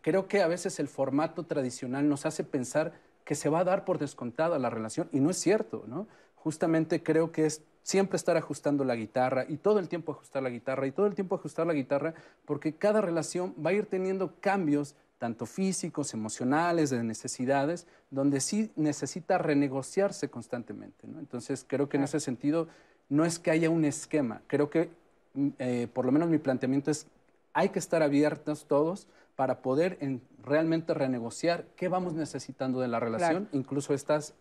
[0.00, 2.92] creo que a veces el formato tradicional nos hace pensar
[3.24, 6.06] que se va a dar por descontada la relación y no es cierto, ¿no?
[6.36, 10.50] Justamente creo que es siempre estar ajustando la guitarra y todo el tiempo ajustar la
[10.50, 14.34] guitarra y todo el tiempo ajustar la guitarra porque cada relación va a ir teniendo
[14.40, 21.06] cambios tanto físicos, emocionales, de necesidades, donde sí necesita renegociarse constantemente.
[21.06, 21.18] ¿no?
[21.18, 22.68] Entonces creo que en ese sentido
[23.08, 24.90] no es que haya un esquema, creo que
[25.34, 27.06] mm, eh, por lo menos mi planteamiento es
[27.52, 29.06] hay que estar abiertos todos
[29.36, 29.98] para poder
[30.42, 34.34] realmente renegociar qué vamos necesitando de la relación, incluso estas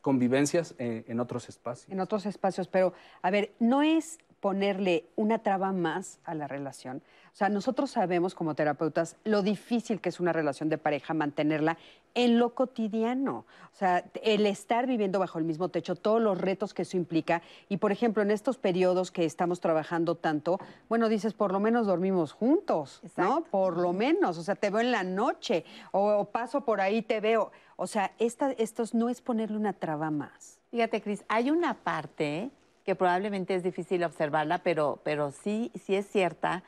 [0.00, 1.90] convivencias eh, en otros espacios.
[1.90, 7.02] En otros espacios, pero a ver, no es ponerle una traba más a la relación.
[7.32, 11.78] O sea, nosotros sabemos como terapeutas lo difícil que es una relación de pareja mantenerla
[12.14, 13.44] en lo cotidiano.
[13.72, 17.42] O sea, el estar viviendo bajo el mismo techo, todos los retos que eso implica.
[17.68, 21.86] Y por ejemplo, en estos periodos que estamos trabajando tanto, bueno, dices, por lo menos
[21.86, 23.44] dormimos juntos, ¿no?
[23.44, 24.36] Por lo menos.
[24.38, 27.52] O sea, te veo en la noche o, paso por ahí, te veo.
[27.76, 30.58] O sea, esta, esto no es ponerle una traba más.
[30.72, 32.50] Fíjate, Cris, hay una parte
[32.88, 36.62] que probablemente es difícil observarla, pero, pero sí, sí es cierta.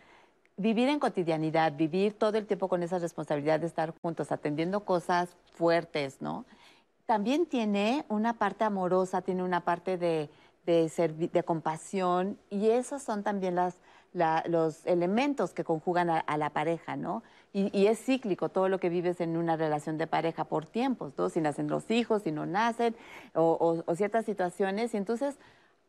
[0.58, 5.34] Vivir en cotidianidad, vivir todo el tiempo con esa responsabilidad de estar juntos, atendiendo cosas
[5.54, 6.44] fuertes, ¿no?
[7.06, 10.28] También tiene una parte amorosa, tiene una parte de,
[10.66, 17.22] de, de compasión y esos son también los elementos que conjugan a, la pareja, ¿no?
[17.54, 21.30] Y, es cíclico todo lo que vives en una relación de pareja por tiempos, ¿no?
[21.30, 22.94] Si nacen los hijos, si no nacen,
[23.32, 24.92] o ciertas situaciones.
[24.92, 25.38] Y entonces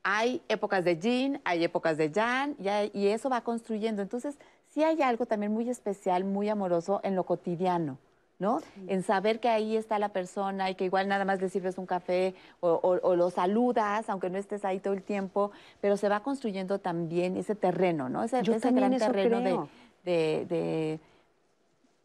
[0.04, 2.56] hay épocas de yin, hay épocas de yang,
[2.94, 4.02] y, eso va construyendo.
[4.02, 4.38] Entonces,
[4.70, 7.98] sí hay algo también muy especial, muy amoroso en lo cotidiano.
[8.40, 8.60] ¿no?
[8.88, 11.86] En saber que ahí está la persona y que igual nada más le sirves un
[11.86, 16.80] café o, lo saludas, aunque no estés ahí todo el tiempo, pero se va construyendo
[16.80, 18.24] también ese terreno, ¿no?
[18.24, 19.70] Ese, gran terreno
[20.04, 21.00] de,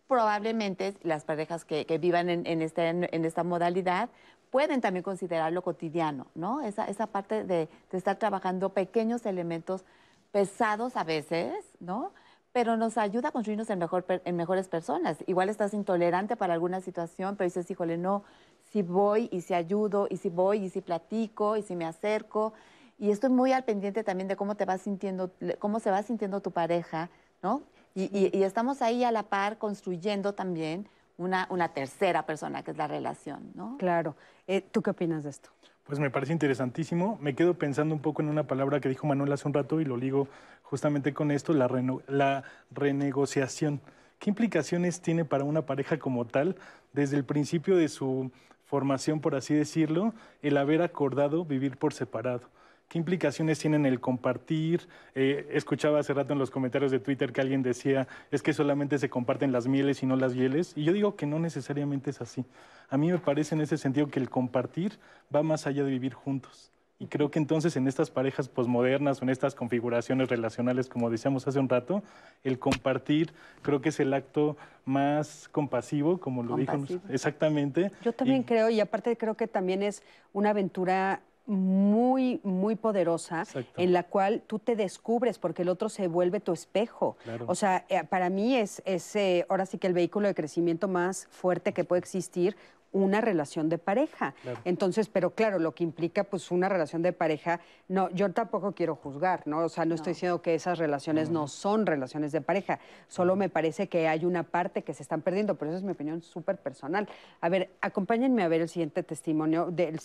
[0.06, 4.10] probablemente las parejas que, vivan en, este, en, esta modalidad
[4.56, 6.62] pueden también considerar lo cotidiano, ¿no?
[6.62, 9.84] Esa, esa parte de, estar trabajando pequeños elementos
[10.32, 12.12] pesados a veces, ¿no?
[12.52, 15.18] Pero nos ayuda a construirnos en, mejor, en mejores personas.
[15.26, 18.24] Igual estás intolerante para alguna situación, pero dices, híjole, no,
[18.72, 22.54] si voy y si ayudo, y si voy y si platico, y si me acerco.
[22.98, 26.40] Y estoy muy al pendiente también de cómo te vas sintiendo, cómo se va sintiendo
[26.40, 27.10] tu pareja,
[27.42, 27.60] ¿no?
[27.94, 32.76] Y, y estamos ahí a la par construyendo también una, una tercera persona, que es
[32.76, 33.76] la relación, ¿no?
[33.78, 34.16] Claro.
[34.46, 35.50] Eh, ¿Tú qué opinas de esto?
[35.84, 37.16] Pues me parece interesantísimo.
[37.20, 39.84] Me quedo pensando un poco en una palabra que dijo Manuel hace un rato y
[39.84, 40.28] lo ligo
[40.62, 41.68] justamente con esto, la,
[42.08, 43.80] la renegociación.
[44.18, 46.56] ¿Qué implicaciones tiene para una pareja como tal,
[46.92, 48.32] desde el principio de su
[48.64, 52.48] formación, por así decirlo, el haber acordado vivir por separado?
[52.88, 54.88] ¿Qué implicaciones tienen el compartir?
[55.16, 58.98] Eh, escuchaba hace rato en los comentarios de Twitter que alguien decía, es que solamente
[58.98, 60.72] se comparten las mieles y no las hieles.
[60.76, 62.44] Y yo digo que no necesariamente es así.
[62.88, 64.98] A mí me parece en ese sentido que el compartir
[65.34, 66.70] va más allá de vivir juntos.
[66.98, 71.46] Y creo que entonces en estas parejas posmodernas o en estas configuraciones relacionales, como decíamos
[71.46, 72.02] hace un rato,
[72.42, 77.90] el compartir creo que es el acto más compasivo, como lo dijo exactamente.
[78.02, 83.44] Yo también creo, y aparte creo que también es una aventura muy, muy poderosa
[83.76, 87.16] en la cual tú te descubres porque el otro se vuelve tu espejo.
[87.46, 90.88] O sea, eh, para mí es, es eh, ahora sí que el vehículo de crecimiento
[90.88, 92.56] más fuerte que puede existir
[92.96, 94.34] una relación de pareja.
[94.64, 98.96] Entonces, pero claro, lo que implica pues una relación de pareja, no, yo tampoco quiero
[98.96, 99.60] juzgar, ¿no?
[99.60, 101.48] O sea, no, estoy diciendo que esas relaciones no.
[101.48, 102.78] son relaciones de pareja,
[103.08, 105.92] solo me parece que hay una parte que se están perdiendo, pero eso es mi
[105.92, 107.08] opinión súper personal.
[107.40, 109.98] A ver, acompáñenme a ver el siguiente testimonio, de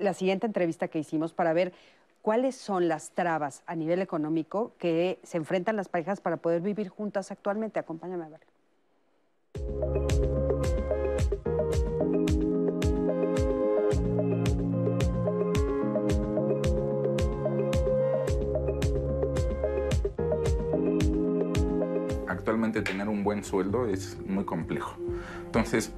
[0.00, 1.72] la siguiente entrevista que hicimos para ver
[2.22, 6.88] cuáles son las trabas a nivel económico que se enfrentan las parejas para poder vivir
[6.88, 7.78] juntas actualmente.
[7.78, 8.40] Acompáñame a ver.
[22.44, 24.96] Actualmente tener un buen sueldo es muy complejo.
[25.46, 25.94] Entonces,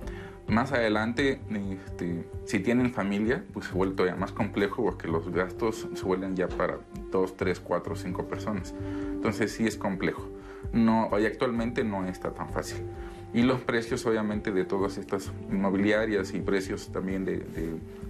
[0.46, 5.88] más adelante, este, si tienen familia, pues se vuelve todavía más complejo porque los gastos
[5.92, 6.78] se vuelven ya para
[7.10, 8.74] dos, tres, cuatro, cinco personas.
[9.12, 10.30] Entonces sí es complejo.
[10.72, 12.78] No, hoy actualmente no está tan fácil.
[13.34, 17.44] Y los precios obviamente de todas estas inmobiliarias y precios también de,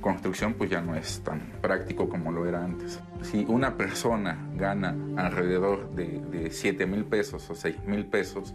[0.01, 3.01] construcción pues ya no es tan práctico como lo era antes.
[3.23, 8.55] Si una persona gana alrededor de, de 7 mil pesos o 6 mil pesos,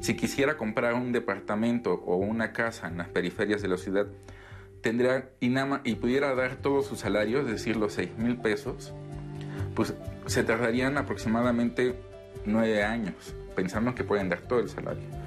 [0.00, 4.06] si quisiera comprar un departamento o una casa en las periferias de la ciudad,
[4.80, 8.94] tendría y pudiera dar todo su salario, es decir, los 6 mil pesos,
[9.74, 9.94] pues
[10.26, 11.94] se tardarían aproximadamente
[12.46, 15.19] 9 años, pensando que pueden dar todo el salario.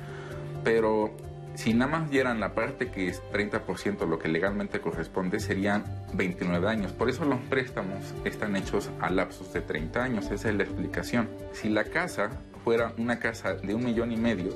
[0.64, 1.12] Pero
[1.56, 6.68] si nada más dieran la parte que es 30% lo que legalmente corresponde, serían 29
[6.68, 6.92] años.
[6.94, 10.32] Por eso los préstamos están hechos a lapsos de 30 años.
[10.32, 11.30] Esa es la explicación.
[11.52, 12.32] Si la casa
[12.64, 14.50] fuera una casa de un millón y medio,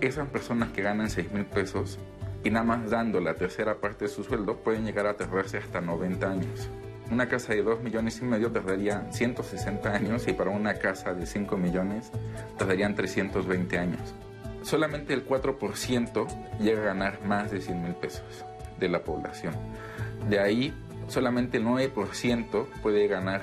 [0.00, 1.98] esas personas que ganan 6 mil pesos
[2.44, 5.80] y nada más dando la tercera parte de su sueldo pueden llegar a tardarse hasta
[5.80, 6.68] 90 años.
[7.10, 11.24] Una casa de 2 millones y medio tardaría 160 años y para una casa de
[11.24, 12.10] 5 millones
[12.58, 14.14] tardarían 320 años
[14.62, 18.22] solamente el 4% llega a ganar más de 100 mil pesos
[18.78, 19.54] de la población.
[20.28, 20.72] De ahí,
[21.08, 23.42] solamente el 9% puede ganar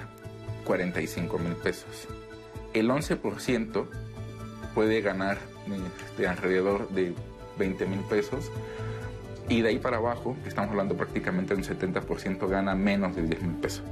[0.66, 2.08] 45 mil pesos.
[2.74, 3.86] El 11%
[4.74, 7.14] puede ganar de este, alrededor de
[7.58, 8.52] 20 mil pesos.
[9.48, 13.56] Y de ahí para abajo, estamos hablando prácticamente un 70%, gana menos de 10 mil
[13.56, 13.84] pesos.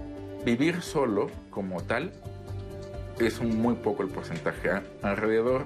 [0.45, 2.13] Vivir solo como tal
[3.19, 4.69] es un muy poco el porcentaje.
[5.01, 5.65] Alrededor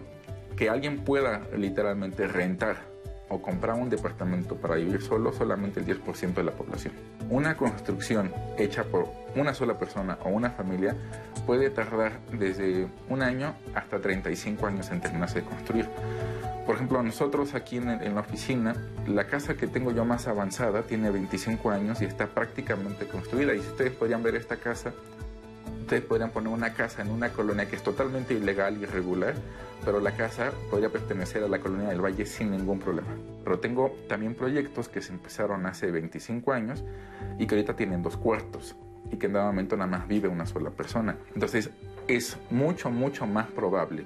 [0.56, 2.92] que alguien pueda literalmente rentar
[3.32, 6.94] o comprar un departamento para vivir solo solamente el 10% de la población.
[7.30, 10.96] Una construcción hecha por una sola persona o una familia
[11.46, 15.88] puede tardar desde un año hasta 35 años en terminarse de construir.
[16.66, 18.76] Por ejemplo, nosotros aquí en, la oficina,
[19.08, 23.54] la casa que tengo yo más avanzada tiene 25 años y está prácticamente construida.
[23.56, 24.94] Y si ustedes podrían ver esta casa,
[25.82, 29.36] ustedes podrían poner una casa en una colonia que es totalmente ilegal y irregular,
[29.84, 33.10] pero la casa podría pertenecer a la colonia del Valle sin ningún problema.
[33.44, 36.84] Pero tengo también proyectos que se empezaron hace 25 años
[37.39, 38.76] y que ahorita tienen dos cuartos
[39.12, 41.17] y que en dado momento nada más vive una sola persona.
[41.34, 41.70] Entonces
[42.08, 44.06] es mucho, mucho más probable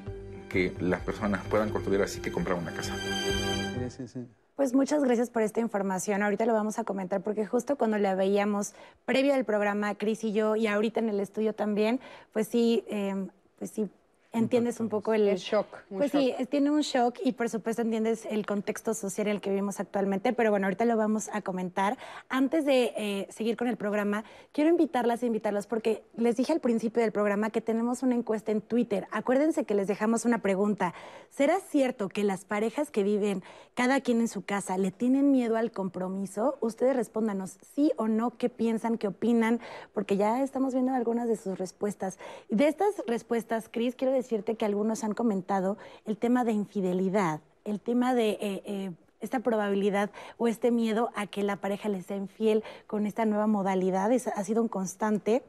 [0.50, 2.96] que las personas puedan construir así que comprar una casa.
[2.96, 4.28] Sí, sí, sí.
[4.56, 6.24] Pues muchas gracias por esta información.
[6.24, 8.74] Ahorita lo vamos a comentar porque justo cuando la veíamos
[9.06, 12.00] previo al programa, Cris y yo, y ahorita en el estudio también,
[12.32, 13.90] pues sí, eh, pues sí
[14.36, 15.68] entiendes un poco el, shock.
[15.90, 19.50] Pues sí, tiene un shock y por supuesto entiendes el contexto social en el que
[19.50, 21.98] vivimos actualmente, pero bueno, ahorita lo vamos a comentar.
[22.28, 26.60] Antes de eh, seguir con el programa, quiero invitarlas e invitarlas porque les dije al
[26.60, 29.08] principio del programa que tenemos una encuesta en Twitter.
[29.12, 30.94] Acuérdense que les dejamos una pregunta.
[31.30, 33.44] ¿Será cierto que las parejas que viven
[33.74, 36.58] cada quien en su casa le tienen miedo al compromiso?
[36.60, 39.62] Ustedes respóndanos sí o no, qué piensan, qué opinan,
[39.94, 42.20] porque ya estamos viendo algunas de sus respuestas.
[42.50, 47.42] De estas respuestas, Cris, quiero decir decirte que algunos han comentado el tema de infidelidad,
[47.64, 52.08] el tema de eh, eh, esta probabilidad o este miedo a que la pareja les
[52.08, 54.12] sea infiel con esta nueva modalidad.
[54.12, 55.44] ha sido un constante.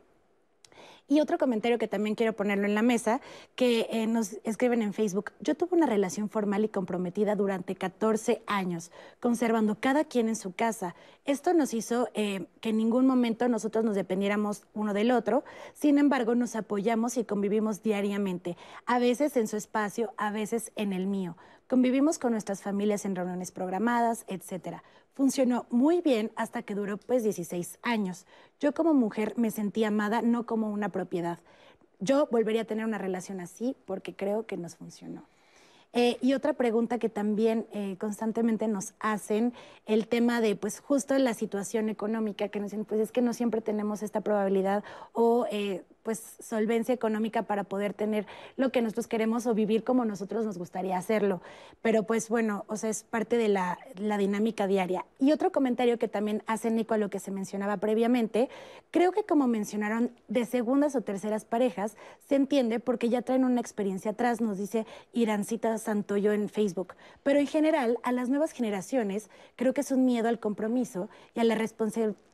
[1.08, 3.20] Y otro comentario que también quiero ponerlo en la mesa,
[3.54, 5.32] que eh, nos escriben en Facebook.
[5.38, 8.90] Yo tuve una relación formal y comprometida durante 14 años,
[9.20, 10.96] conservando cada quien en su casa.
[11.24, 15.44] Esto nos hizo eh, que en ningún momento nosotros nos dependiéramos uno del otro.
[15.74, 20.92] Sin embargo, nos apoyamos y convivimos diariamente, a veces en su espacio, a veces en
[20.92, 21.36] el mío.
[21.68, 24.82] Convivimos con nuestras familias en reuniones programadas, etcétera.
[25.16, 28.26] Funcionó muy bien hasta que duró pues 16 años.
[28.60, 31.38] Yo como mujer me sentí amada no como una propiedad.
[32.00, 35.24] Yo volvería a tener una relación así porque creo que nos funcionó.
[35.94, 39.54] Eh, y otra pregunta que también eh, constantemente nos hacen,
[39.86, 43.32] el tema de, pues justo la situación económica, que nos dicen, pues es que no
[43.32, 44.84] siempre tenemos esta probabilidad
[45.14, 48.26] o eh, pues solvencia económica para poder tener
[48.56, 51.42] lo que nosotros queremos o vivir como nosotros nos gustaría hacerlo.
[51.82, 55.04] Pero pues bueno, o sea, es parte de la, la dinámica diaria.
[55.18, 58.48] Y otro comentario que también hace Nico a lo que se mencionaba previamente,
[58.92, 63.60] creo que como mencionaron de segundas o terceras parejas, se entiende porque ya traen una
[63.60, 66.94] experiencia atrás, nos dice Irancita Santoyo en Facebook.
[67.24, 71.40] Pero en general, a las nuevas generaciones, creo que es un miedo al compromiso y
[71.40, 71.56] a la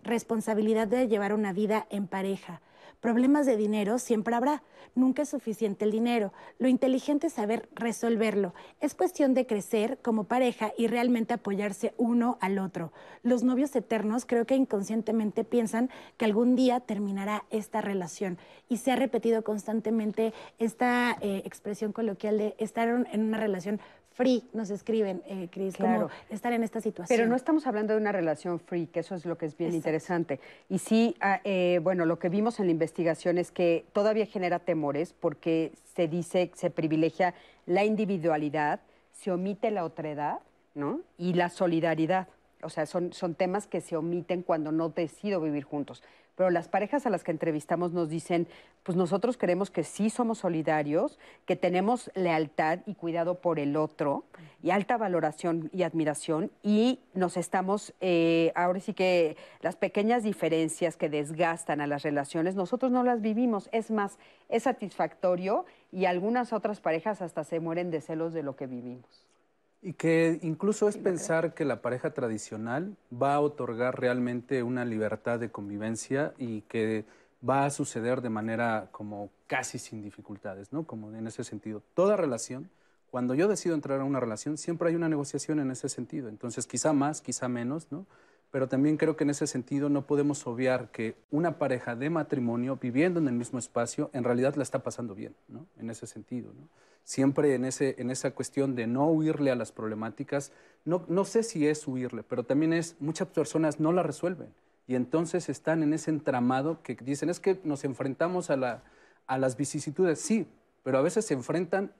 [0.03, 2.61] responsabilidad de llevar una vida en pareja.
[3.03, 4.63] Problemas de dinero siempre habrá,
[4.95, 6.33] nunca es suficiente el dinero.
[6.61, 8.55] Lo inteligente es saber resolverlo.
[8.81, 12.93] Es cuestión de crecer como pareja y realmente apoyarse uno al otro.
[13.25, 18.39] Los novios eternos creo que inconscientemente piensan que algún día terminará esta relación
[18.69, 23.81] y se ha repetido constantemente esta eh, expresión coloquial de estar en una relación
[24.15, 27.17] free, nos escriben, eh, Cris, como estar en esta situación.
[27.17, 29.75] Pero no estamos hablando de una relación free, que eso es lo que es bien
[29.75, 30.41] interesante.
[30.69, 34.59] Y sí, ah, eh, bueno, lo que vimos en la investigación es que todavía genera
[34.59, 37.35] temores porque se dice, se privilegia
[37.67, 38.81] la individualidad,
[39.13, 40.41] se omite la otredad,
[40.75, 41.01] ¿no?
[41.19, 42.29] Y la solidaridad.
[42.63, 46.03] O sea, son, son temas que se omiten cuando no decido vivir juntos
[46.37, 48.49] pero las parejas a las que entrevistamos nos dicen,
[48.83, 54.25] pues nosotros creemos que sí somos solidarios, que tenemos lealtad y cuidado por el otro
[54.63, 60.97] y alta valoración y admiración y nos estamos, eh, ahora sí que las pequeñas diferencias
[60.97, 64.19] que desgastan a las relaciones, nosotros no las vivimos, es más,
[64.49, 69.32] es satisfactorio y algunas otras parejas hasta se mueren de celos de lo que vivimos.
[69.85, 75.41] Y que incluso es pensar que la pareja tradicional va a otorgar realmente una libertad
[75.41, 77.05] de convivencia y que
[77.47, 80.85] va a suceder de manera como casi sin dificultades, ¿no?
[80.85, 81.83] Como en ese sentido.
[81.95, 82.71] Toda relación,
[83.11, 86.29] cuando yo decido entrar a una relación, siempre hay una negociación en ese sentido.
[86.29, 88.07] Entonces, quizá más, quizá menos, ¿no?
[88.53, 92.79] Pero también creo que en ese sentido no podemos obviar que una pareja de matrimonio
[92.81, 95.67] viviendo en el mismo espacio en realidad la está pasando bien, ¿no?
[95.81, 96.69] En ese sentido, ¿no?
[97.05, 100.53] siempre en, ese, en esa cuestión de no huirle a las problemáticas,
[100.85, 104.49] no, no sé si es huirle, pero también es, muchas personas no la resuelven
[104.87, 108.83] y entonces están en ese entramado que dicen, es que nos enfrentamos a, la,
[109.27, 110.47] a las vicisitudes, sí,
[110.83, 111.93] pero a veces se enfrentan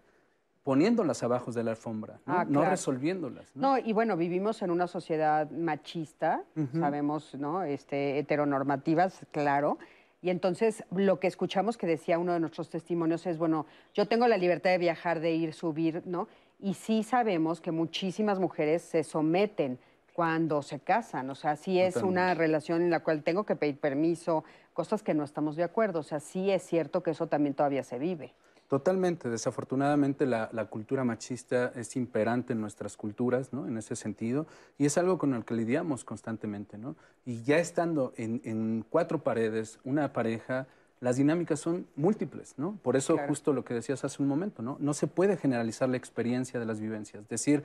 [0.63, 3.55] poniéndolas abajo de la alfombra, no, ah, no resolviéndolas.
[3.55, 3.79] ¿no?
[3.79, 6.45] y bueno, vivimos en una sociedad machista,
[6.79, 7.65] sabemos, ¿no?
[7.65, 9.79] Este, heteronormativas, claro,
[10.23, 14.29] y entonces lo que escuchamos que decía uno de nuestros testimonios es, bueno, yo tengo
[14.29, 16.29] la libertad de viajar, de ir, subir, ¿no?
[16.61, 19.81] Y sí sabemos que muchísimas mujeres se someten
[20.13, 23.79] cuando se casan, o sea, sí es una relación en la cual tengo que pedir
[23.79, 24.45] permiso,
[24.75, 27.83] cosas que no estamos de acuerdo, o sea, sí es cierto que eso también todavía
[27.83, 28.35] se vive.
[28.73, 29.29] Totalmente.
[29.29, 33.69] Desafortunadamente la, cultura machista es imperante en nuestras culturas, ¿no?
[33.69, 34.47] En ese sentido.
[34.79, 36.97] Y es algo con el que lidiamos constantemente, ¿no?
[37.27, 40.69] Y ya estando en, cuatro paredes, una pareja,
[41.01, 42.79] las dinámicas son múltiples, ¿no?
[42.83, 44.79] Por eso justo lo que decías hace un momento, ¿no?
[44.81, 47.29] No se puede generalizar la experiencia de las vivencias.
[47.29, 47.65] Decir,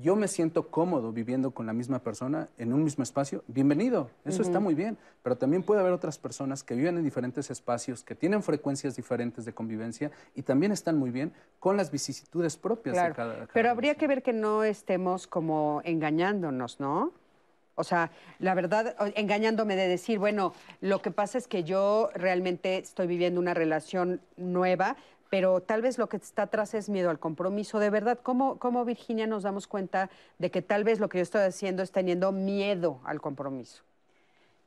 [0.00, 4.42] yo me siento cómodo viviendo con la misma persona en un mismo espacio, bienvenido, eso
[4.42, 8.14] está muy bien, pero también puede haber otras personas que viven en diferentes espacios, que
[8.14, 13.12] tienen frecuencias diferentes de convivencia y también están muy bien con las vicisitudes propias de
[13.12, 17.12] cada, cada Pero habría que ver que no estemos como engañándonos, ¿no?
[17.74, 22.78] O sea, la verdad, engañándome de decir, bueno, lo que pasa es que yo realmente
[22.78, 24.96] estoy viviendo una relación nueva,
[25.30, 27.78] pero tal vez lo que está atrás es miedo al compromiso.
[27.78, 31.22] De verdad, ¿cómo, ¿cómo, Virginia nos damos cuenta de que tal vez lo que yo
[31.22, 33.82] estoy haciendo es teniendo miedo al compromiso?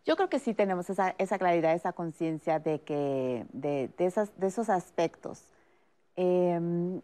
[0.05, 5.43] Yo creo que sí tenemos esa, claridad, esa conciencia de que de, de esos aspectos.
[6.16, 7.01] Em,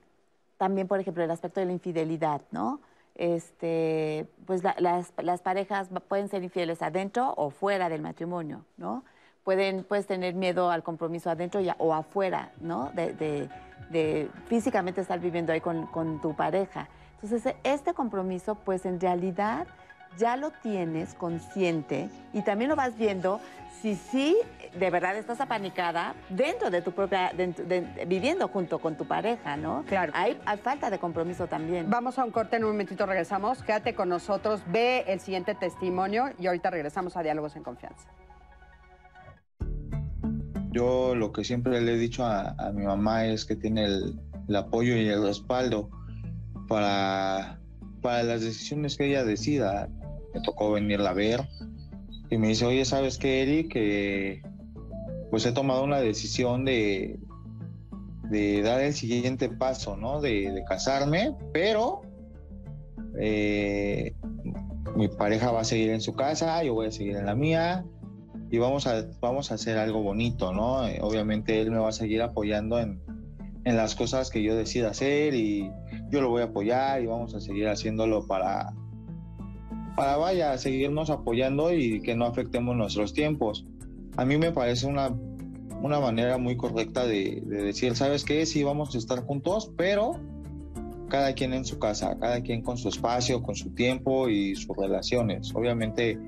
[0.58, 2.80] también, por ejemplo, el aspecto de la infidelidad, ¿no?
[3.16, 9.04] Este, pues las, las parejas pueden ser infieles adentro o fuera del matrimonio, ¿no?
[9.48, 12.92] Pueden, puedes tener miedo al compromiso adentro o afuera, ¿no?
[12.94, 13.48] De,
[14.48, 16.90] físicamente estar viviendo ahí con, con, tu pareja.
[17.22, 19.66] Entonces, este compromiso, pues en realidad
[20.18, 23.40] ya lo tienes consciente y también lo vas viendo
[23.82, 24.36] si sí
[24.78, 27.32] de verdad estás apanicada dentro de tu propia,
[28.06, 29.86] viviendo junto con tu pareja, ¿no?
[29.88, 30.12] Claro.
[30.14, 31.90] Hay, hay, falta de compromiso también.
[31.90, 33.64] Vamos a un corte, en un momentito regresamos.
[33.64, 38.10] Quédate con nosotros, ve el siguiente testimonio y ahorita regresamos a Diálogos en Confianza.
[40.78, 44.96] Yo lo que siempre le he dicho a, mi mamá es que tiene el, apoyo
[44.96, 45.90] y el respaldo
[46.68, 47.60] para,
[48.04, 49.90] para las decisiones que ella decida.
[50.36, 51.48] Me tocó venirla a ver
[52.30, 53.74] y me dice, oye, ¿sabes qué, Eric?
[53.74, 54.44] Que
[55.32, 57.20] pues he tomado una decisión de,
[58.30, 60.22] de dar el siguiente paso, ¿no?
[60.22, 62.04] De, casarme, pero
[63.20, 64.14] eh,
[64.96, 67.84] mi pareja va a seguir en su casa, yo voy a seguir en la mía,
[68.50, 70.88] y vamos a, vamos a hacer algo bonito, ¿no?
[70.88, 73.02] Eh, obviamente él me va a seguir apoyando en,
[73.66, 75.70] en las cosas que yo decida hacer y
[76.10, 78.74] yo lo voy a apoyar y vamos a seguir haciéndolo para,
[79.96, 83.66] para vaya, seguirnos apoyando y que no afectemos nuestros tiempos.
[84.16, 85.10] A mí me parece una,
[85.82, 88.46] una manera muy correcta de, de decir, ¿sabes qué?
[88.46, 90.20] Sí, vamos a estar juntos, pero
[91.10, 94.76] cada quien en su casa, cada quien con su espacio, con su tiempo y sus
[94.78, 95.54] relaciones.
[95.56, 96.20] Obviamente,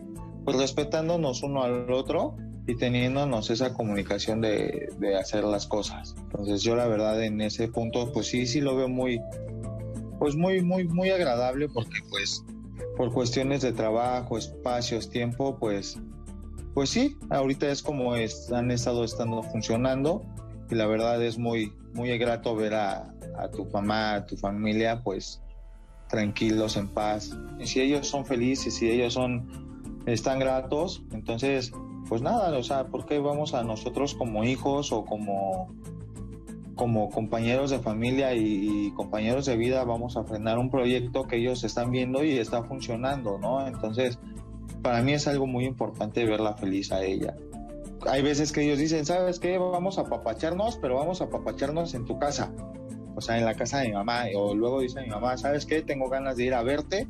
[0.49, 2.35] pues respetándonos uno al otro
[2.65, 6.15] y teniéndonos esa comunicación de, de, hacer las cosas.
[6.17, 9.21] Entonces yo la verdad en ese punto pues sí, sí lo veo muy,
[10.17, 12.43] pues muy, muy, muy agradable porque pues
[12.97, 15.99] por cuestiones de trabajo, espacios, tiempo, pues,
[16.73, 20.25] pues sí, ahorita es como es, han estado estando funcionando
[20.71, 25.03] y la verdad es muy, muy grato ver a, a tu mamá, a tu familia,
[25.03, 25.43] pues
[26.07, 27.37] tranquilos, en paz.
[27.59, 29.68] Y si ellos son felices, si ellos son,
[30.13, 31.71] están gratos, entonces
[32.09, 35.69] pues nada, o sea, ¿por qué vamos a nosotros como hijos o como,
[36.75, 41.63] como compañeros de familia y, compañeros de vida vamos a frenar un proyecto que ellos
[41.63, 43.65] están viendo y está funcionando, ¿no?
[43.65, 44.17] Entonces,
[44.81, 47.35] para mí es algo muy importante verla feliz a ella.
[48.07, 49.57] Hay veces que ellos dicen, ¿sabes qué?
[49.57, 52.51] Vamos a papacharnos, pero vamos a papacharnos en tu casa,
[53.15, 54.23] o sea, en la casa de mi mamá.
[54.35, 55.81] O luego dice mi mamá, ¿sabes qué?
[55.81, 57.07] Tengo ganas de ir a verte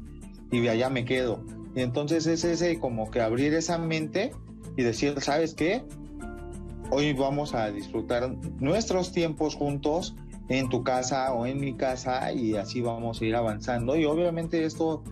[0.51, 1.41] y de allá me quedo.
[1.75, 4.31] Y entonces es ese como que abrir esa mente
[4.75, 5.83] y decir, ¿sabes qué?
[6.91, 10.15] Hoy vamos a disfrutar nuestros tiempos juntos
[10.49, 13.95] en tu casa o en mi casa y así vamos a ir avanzando.
[13.95, 15.03] Y obviamente esto,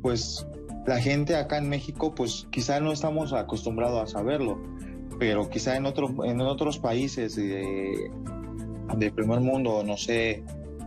[0.00, 0.46] pues
[0.86, 4.60] la gente acá en México, pues quizá no estamos acostumbrados a saberlo,
[5.18, 8.10] pero quizá en, otro, en otros países de,
[8.96, 10.44] de primer mundo, no sé,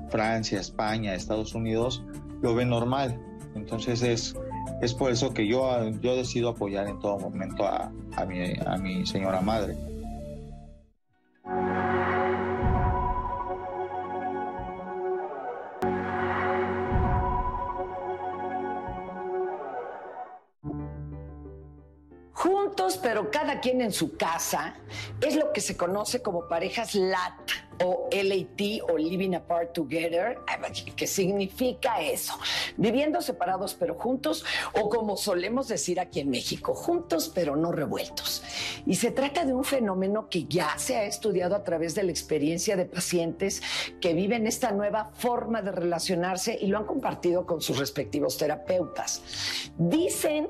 [0.10, 2.04] Francia, España, Estados Unidos,
[2.42, 3.20] lo ven normal.
[3.56, 4.36] Entonces es
[4.82, 8.78] es por eso que yo, yo decido apoyar en todo momento a, a, mi, a
[8.78, 9.76] mi señora madre.
[22.40, 24.76] Juntos, pero cada quien en su casa,
[25.20, 27.52] es lo que se conoce como parejas LAT
[27.84, 30.38] o LAT o Living Apart Together,
[30.96, 32.40] ¿qué significa eso?
[32.78, 34.46] Viviendo separados pero juntos
[34.82, 38.42] o como solemos decir aquí en México, juntos pero no revueltos.
[38.86, 42.12] Y se trata de un fenómeno que ya se ha estudiado a través de la
[42.12, 43.62] experiencia de pacientes
[44.00, 49.22] que viven esta nueva forma de relacionarse y lo han compartido con sus respectivos terapeutas.
[49.78, 50.48] Dicen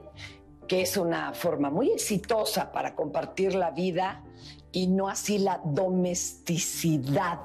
[0.70, 4.24] que es una forma muy exitosa para compartir la vida
[4.72, 7.40] y no así la domesticidad,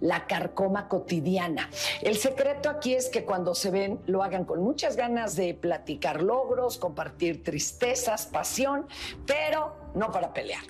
[0.00, 1.70] la carcoma cotidiana.
[2.02, 6.22] El secreto aquí es que cuando se ven lo hagan con muchas ganas de platicar
[6.22, 8.86] logros, compartir tristezas, pasión,
[9.26, 10.62] pero no para pelear.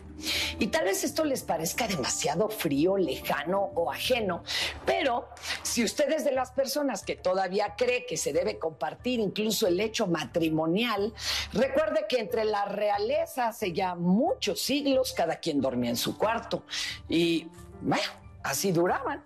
[0.59, 4.43] Y tal vez esto les parezca demasiado frío, lejano o ajeno,
[4.87, 5.29] pero
[5.63, 9.79] si usted es de las personas que todavía cree que se debe compartir incluso el
[9.79, 11.13] hecho matrimonial,
[11.53, 16.63] recuerde que entre la realeza hace ya muchos siglos cada quien dormía en su cuarto
[17.09, 17.49] y
[17.83, 19.23] bueno, así duraban.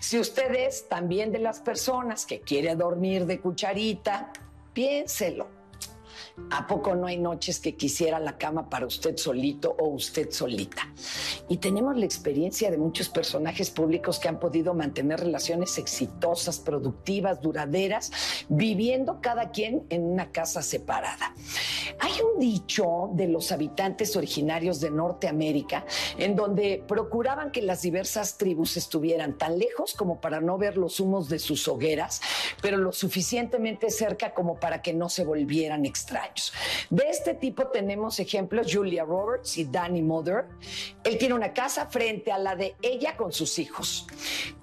[0.00, 4.32] Si usted es también de las personas que quiere dormir de cucharita,
[4.72, 5.59] piénselo
[6.50, 10.92] ¿A poco no hay noches que quisiera la cama para usted solito o usted solita?
[11.48, 17.40] Y tenemos la experiencia de muchos personajes públicos que han podido mantener relaciones exitosas, productivas,
[17.40, 18.10] duraderas,
[18.48, 21.34] viviendo cada quien en una casa separada.
[21.98, 25.84] Hay un dicho de los habitantes originarios de Norteamérica
[26.18, 31.00] en donde procuraban que las diversas tribus estuvieran tan lejos como para no ver los
[31.00, 32.20] humos de sus hogueras,
[32.62, 36.29] pero lo suficientemente cerca como para que no se volvieran extraños.
[36.90, 40.46] De este tipo tenemos ejemplos Julia Roberts y Danny Mother.
[41.04, 44.06] Él tiene una casa frente a la de ella con sus hijos.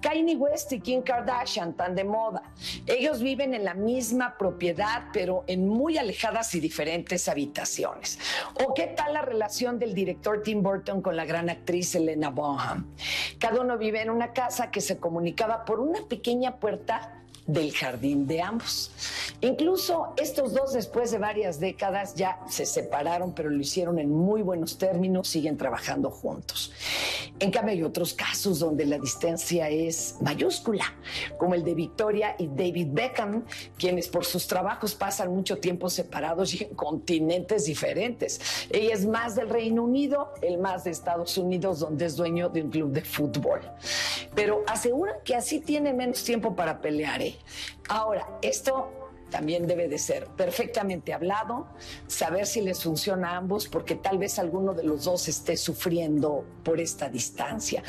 [0.00, 2.42] Kanye West y Kim Kardashian, tan de moda.
[2.86, 8.18] Ellos viven en la misma propiedad, pero en muy alejadas y diferentes habitaciones.
[8.64, 12.94] ¿O qué tal la relación del director Tim Burton con la gran actriz Elena Bonham?
[13.38, 17.14] Cada uno vive en una casa que se comunicaba por una pequeña puerta
[17.48, 18.92] del jardín de ambos.
[19.40, 24.42] Incluso estos dos, después de varias décadas, ya se separaron, pero lo hicieron en muy
[24.42, 26.70] buenos términos, siguen trabajando juntos.
[27.40, 30.84] En cambio, hay otros casos donde la distancia es mayúscula,
[31.38, 33.44] como el de Victoria y David Beckham,
[33.78, 38.68] quienes por sus trabajos pasan mucho tiempo separados y en continentes diferentes.
[38.70, 42.62] Ella es más del Reino Unido, él más de Estados Unidos, donde es dueño de
[42.62, 43.60] un club de fútbol.
[44.34, 47.37] Pero aseguran que así tiene menos tiempo para pelear, ¿eh?
[47.88, 48.90] Ahora, esto
[49.30, 51.66] también debe de ser perfectamente hablado,
[52.06, 56.44] saber si les funciona a ambos, porque tal vez alguno de los dos esté sufriendo
[56.64, 57.82] por esta distancia,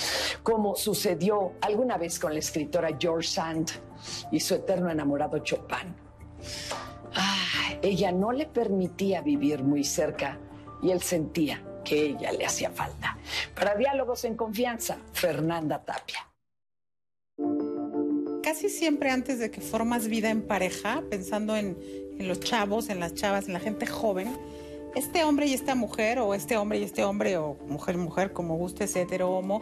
[0.43, 3.69] como sucedió alguna vez con la escritora George Sand
[4.31, 5.95] y su eterno enamorado Chopin.
[7.81, 10.37] Ella no le permitía vivir muy cerca
[10.81, 13.17] y él sentía que ella le hacía falta.
[13.55, 16.28] Para diálogos en confianza, Fernanda Tapia
[18.49, 21.77] casi siempre antes de que formas vida en pareja, pensando en,
[22.17, 24.35] los chavos, en las chavas, en la gente joven,
[24.95, 28.57] este hombre y esta mujer, o este hombre y este hombre, o mujer mujer, como
[28.57, 29.61] guste, hetero homo,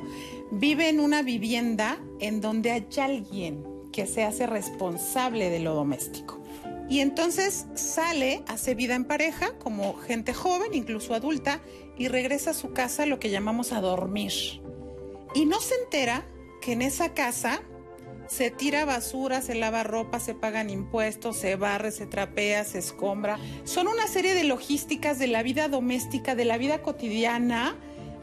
[0.51, 3.61] vive en una vivienda en donde hay alguien
[3.91, 6.41] que se hace responsable de lo doméstico.
[6.87, 11.59] Y entonces sale, hace vida en pareja, como gente joven, incluso adulta,
[11.97, 14.31] y regresa a su casa, lo que llamamos a dormir.
[15.35, 16.25] Y no se entera
[16.61, 17.61] que en esa casa
[18.29, 23.39] se tira basura, se lava ropa, se pagan impuestos, se barre, se trapea, se escombra.
[23.63, 27.75] Son una serie de logísticas de la vida doméstica, de la vida cotidiana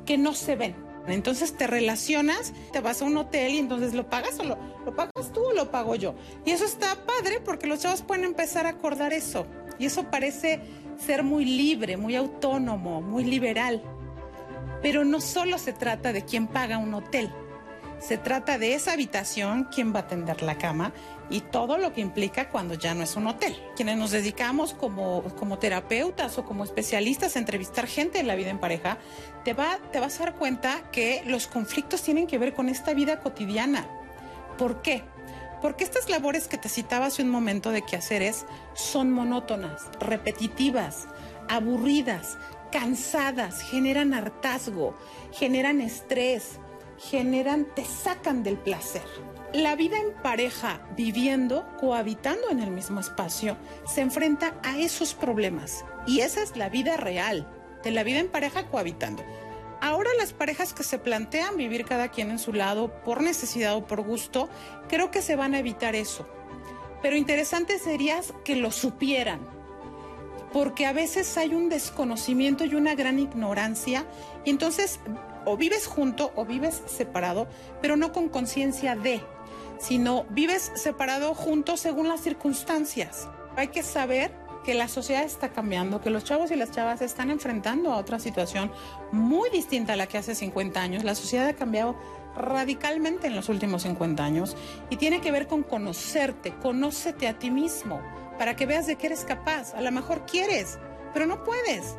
[0.06, 0.74] que no se ven.
[1.06, 5.42] Entonces te relacionas, te vas a un hotel y entonces lo pagas lo pagas tú
[5.42, 6.14] o lo pago yo.
[6.44, 9.46] Y eso está padre porque los chavos pueden empezar a acordar eso.
[9.78, 10.60] Y eso parece
[11.04, 13.82] ser muy libre, muy autónomo, muy liberal.
[14.82, 17.30] Pero no solo se trata de quién paga un hotel
[18.06, 20.92] se trata de esa habitación, quién va a tender la cama
[21.30, 23.56] y todo lo que implica cuando ya no es un hotel.
[23.76, 28.50] Quienes nos dedicamos como, como terapeutas o como especialistas a entrevistar gente en la vida
[28.50, 28.98] en pareja,
[29.42, 32.92] te, va, te vas a dar cuenta que los conflictos tienen que ver con esta
[32.92, 33.88] vida cotidiana.
[34.58, 35.02] ¿Por qué?
[35.62, 38.44] Porque estas labores que te citaba hace un momento de quehaceres
[38.74, 41.08] son monótonas, repetitivas,
[41.48, 42.36] aburridas,
[42.70, 44.94] cansadas, generan hartazgo,
[45.32, 46.58] generan estrés,
[46.98, 49.02] generan, te sacan del placer.
[49.52, 55.84] La vida en pareja, viviendo, cohabitando en el mismo espacio, se enfrenta a esos problemas.
[56.06, 57.46] Y esa es la vida real,
[57.84, 59.22] de la vida en pareja cohabitando.
[59.80, 63.86] Ahora las parejas que se plantean vivir cada quien en su lado por necesidad o
[63.86, 64.48] por gusto,
[64.88, 66.26] creo que se van a evitar eso.
[67.02, 69.40] Pero interesante sería que lo supieran,
[70.54, 74.06] porque a veces hay un desconocimiento y una gran ignorancia,
[74.44, 75.00] y entonces
[75.44, 77.46] o vives junto o vives separado,
[77.80, 79.20] pero no con conciencia de,
[79.78, 83.28] sino vives separado juntos según las circunstancias.
[83.56, 84.32] Hay que saber
[84.64, 88.18] que la sociedad está cambiando, que los chavos y las chavas están enfrentando a otra
[88.18, 88.72] situación
[89.12, 91.04] muy distinta a la que hace 50 años.
[91.04, 91.94] La sociedad ha cambiado
[92.34, 94.56] radicalmente en los últimos 50 años
[94.90, 98.00] y tiene que ver con conocerte, conócete a ti mismo
[98.38, 99.74] para que veas de qué eres capaz.
[99.74, 100.78] A lo mejor quieres,
[101.12, 101.96] pero no puedes.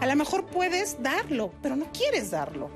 [0.00, 2.70] A lo mejor puedes darlo, pero no quieres darlo.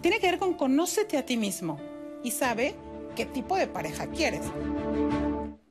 [0.00, 1.78] Tiene que ver con conócete a ti mismo
[2.24, 2.74] y sabe
[3.14, 4.42] qué tipo de pareja quieres.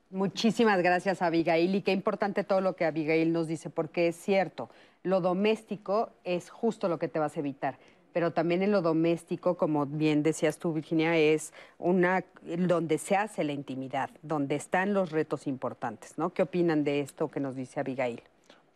[0.09, 1.75] Muchísimas gracias, Abigail.
[1.75, 4.69] Y qué importante todo lo que Abigail nos dice, porque es cierto,
[5.03, 7.77] lo doméstico es justo lo que te vas a evitar.
[8.13, 13.43] Pero también en lo doméstico, como bien decías tú, Virginia, es una donde se hace
[13.43, 16.33] la intimidad, donde están los retos importantes, ¿no?
[16.33, 18.23] ¿Qué opinan de esto que nos dice Abigail?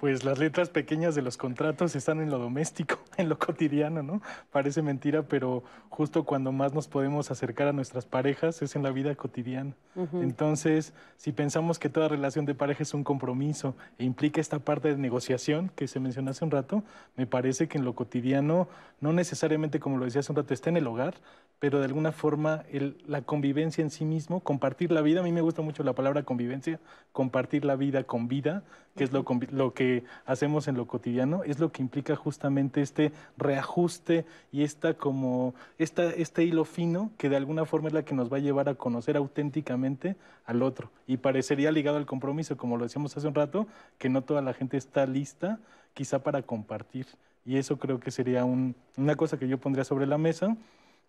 [0.01, 4.19] Pues las letras pequeñas de los contratos están en lo doméstico, en lo cotidiano, ¿no?
[4.51, 8.89] Parece mentira, pero justo cuando más nos podemos acercar a nuestras parejas es en la
[8.89, 9.75] vida cotidiana.
[10.13, 14.87] Entonces, si pensamos que toda relación de pareja es un compromiso e implica esta parte
[14.87, 16.83] de negociación que se mencionó hace un rato,
[17.15, 18.69] me parece que en lo cotidiano,
[19.01, 21.13] no necesariamente como lo decía hace un rato, está en el hogar,
[21.59, 22.63] pero de alguna forma
[23.05, 26.23] la convivencia en sí mismo, compartir la vida, a mí me gusta mucho la palabra
[26.23, 26.79] convivencia,
[27.11, 28.63] compartir la vida con vida,
[28.95, 29.90] que es lo, lo que
[30.25, 36.05] hacemos en lo cotidiano, es lo que implica justamente este reajuste y esta como esta,
[36.05, 38.75] este hilo fino que de alguna forma es la que nos va a llevar a
[38.75, 40.15] conocer auténticamente
[40.45, 40.89] al otro.
[41.07, 43.67] Y parecería ligado al compromiso, como lo decíamos hace un rato,
[43.97, 45.59] que no toda la gente está lista
[45.93, 47.07] quizá para compartir.
[47.45, 50.55] Y eso creo que sería una cosa que yo pondría sobre la mesa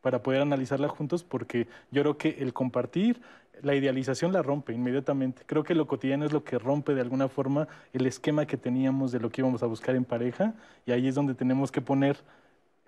[0.02, 3.22] para poder analizarla juntos, porque yo creo que el compartir,
[3.62, 5.42] la idealización la rompe inmediatamente.
[5.46, 9.12] Creo que lo cotidiano es lo que rompe de alguna forma el esquema que teníamos
[9.12, 12.16] de lo que íbamos a buscar en pareja, y ahí es donde tenemos que poner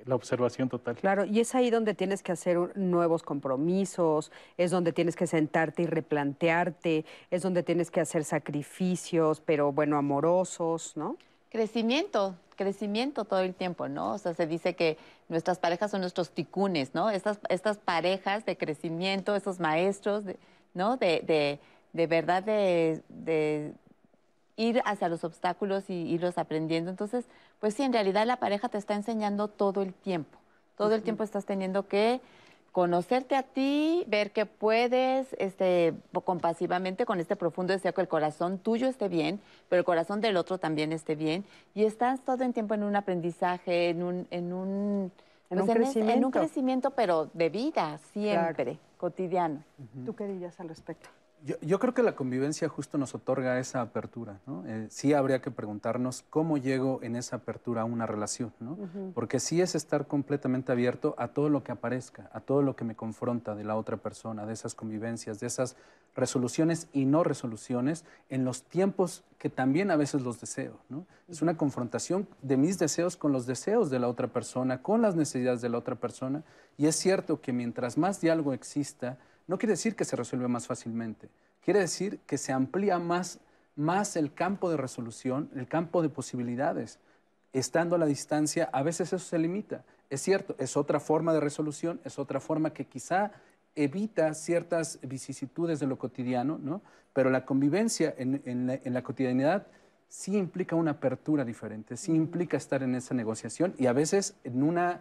[0.05, 0.97] la observación total.
[0.97, 5.83] Claro, y es ahí donde tienes que hacer nuevos compromisos, es donde tienes que sentarte
[5.83, 11.17] y replantearte, es donde tienes que hacer sacrificios, pero bueno, amorosos, ¿no?
[11.51, 14.15] Crecimiento, crecimiento todo el tiempo, ¿no?
[14.15, 14.97] O sea, se dice que
[15.29, 17.11] nuestras parejas son nuestros ticunes, ¿no?
[17.11, 20.25] Estas, estas parejas de crecimiento, esos maestros,
[20.75, 20.97] ¿no?
[20.97, 21.59] De,
[21.93, 23.73] de, verdad de,
[24.57, 26.91] ir hacia los obstáculos y irlos aprendiendo.
[26.91, 27.25] Entonces,
[27.61, 30.39] pues sí, en realidad la pareja te está enseñando todo el tiempo.
[30.77, 32.21] Todo el tiempo estás teniendo que
[32.75, 35.95] conocerte a ti, ver que puedes, este,
[36.25, 40.37] compasivamente, con este profundo deseo que el corazón tuyo esté bien, pero el corazón del
[40.37, 41.45] otro también esté bien.
[41.77, 45.13] Y estás todo el tiempo en un aprendizaje, en un, en un,
[45.51, 46.19] En un pues, es- crecimiento.
[46.19, 49.63] en un crecimiento, pero de vida, siempre, cotidiano.
[50.05, 51.09] ¿Tú qué dirías al respecto?
[51.45, 54.65] Yo, yo creo que la convivencia justo nos otorga esa apertura, ¿no?
[54.67, 58.73] Eh, sí habría que preguntarnos cómo llego en esa apertura a una relación, ¿no?
[58.73, 59.13] Ujú.
[59.15, 62.85] Porque sí es estar completamente abierto a todo lo que aparezca, a todo lo que
[62.85, 65.77] me confronta de la otra persona, de esas convivencias, de esas
[66.17, 71.05] resoluciones y no resoluciones en los tiempos que también a veces los deseo, ¿no?
[71.29, 75.15] Es una confrontación de mis deseos con los deseos de la otra persona, con las
[75.15, 76.43] necesidades de la otra persona,
[76.79, 80.67] y es cierto que mientras más diálogo exista, no quiere decir que se resuelve más
[80.67, 81.29] fácilmente,
[81.63, 83.41] quiere decir que se amplía más,
[83.77, 86.99] más el campo de resolución, el campo de posibilidades.
[87.53, 89.85] Estando a la distancia, a veces eso se limita.
[90.11, 93.33] Es cierto, es otra forma de resolución, es otra forma que quizá
[93.77, 96.83] evita ciertas vicisitudes de lo cotidiano, ¿no?
[97.13, 99.67] pero la convivencia en, en la, en la cotidianidad
[100.09, 104.63] sí implica una apertura diferente, sí implica estar en esa negociación y a veces en,
[104.63, 105.01] una,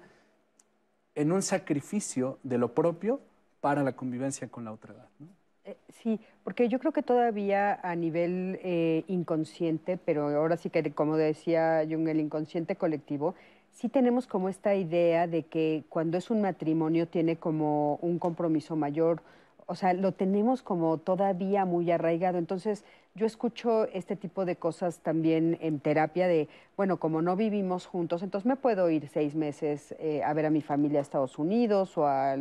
[1.15, 3.19] en un sacrificio de lo propio
[3.63, 5.07] para la convivencia con la otra edad.
[5.19, 5.27] ¿no?
[5.63, 10.91] Eh, Sí, porque yo creo que todavía a nivel eh, inconsciente, pero ahora sí que
[10.91, 13.35] como decía Jung, el inconsciente colectivo,
[13.71, 18.75] sí tenemos como esta idea de que cuando es un matrimonio tiene como un compromiso
[18.75, 19.21] mayor,
[19.67, 22.37] o sea, lo tenemos como todavía muy arraigado.
[22.37, 22.83] Entonces,
[23.15, 28.23] yo escucho este tipo de cosas también en terapia de, bueno, como no vivimos juntos,
[28.23, 31.97] entonces me puedo ir seis meses eh, a ver a mi familia a Estados Unidos
[31.97, 32.37] o a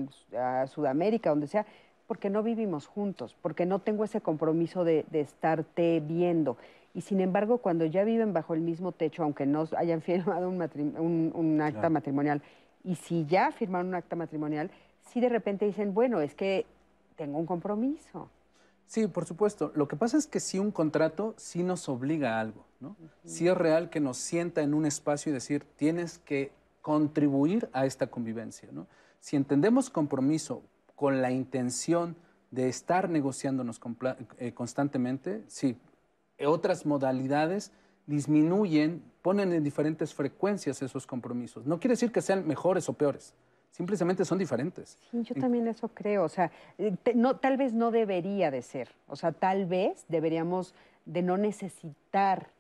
[0.67, 1.67] Sudamérica, donde sea,
[2.07, 6.57] porque no vivimos juntos, porque no tengo ese compromiso de, de estarte viendo.
[6.95, 10.59] Y sin embargo, cuando ya viven bajo el mismo techo, aunque no hayan firmado un,
[10.59, 11.93] matrim- un- un acta Claro.
[11.95, 12.43] matrimonial,
[12.85, 14.71] y si ya firmaron un acta matrimonial,
[15.03, 16.67] sí de repente dicen, bueno, es que
[17.23, 18.29] tengo un compromiso.
[18.85, 19.71] Sí, por supuesto.
[19.77, 22.97] Lo que pasa es que sí un contrato sí nos obliga a algo, ¿no?
[23.25, 26.51] Sí es real que nos sienta en un espacio y decir, tienes que
[26.81, 28.89] contribuir a esta convivencia, ¿no?
[29.21, 30.65] Si entendemos compromiso
[30.97, 32.17] con la intención
[32.51, 33.81] de estar negociándonos
[34.39, 35.77] eh, constantemente, sí.
[36.45, 37.71] Otras modalidades
[38.09, 41.67] disminuyen, ponen en diferentes frecuencias esos compromisos.
[41.67, 43.33] No quiere decir que sean mejores o peores,
[43.83, 44.99] simplemente son diferentes.
[45.11, 46.23] Sí, yo también eso creo.
[46.25, 48.91] O sea, eh, te- no, tal vez no debería de ser.
[49.09, 50.75] O sea, tal vez deberíamos
[51.07, 52.51] de no necesitar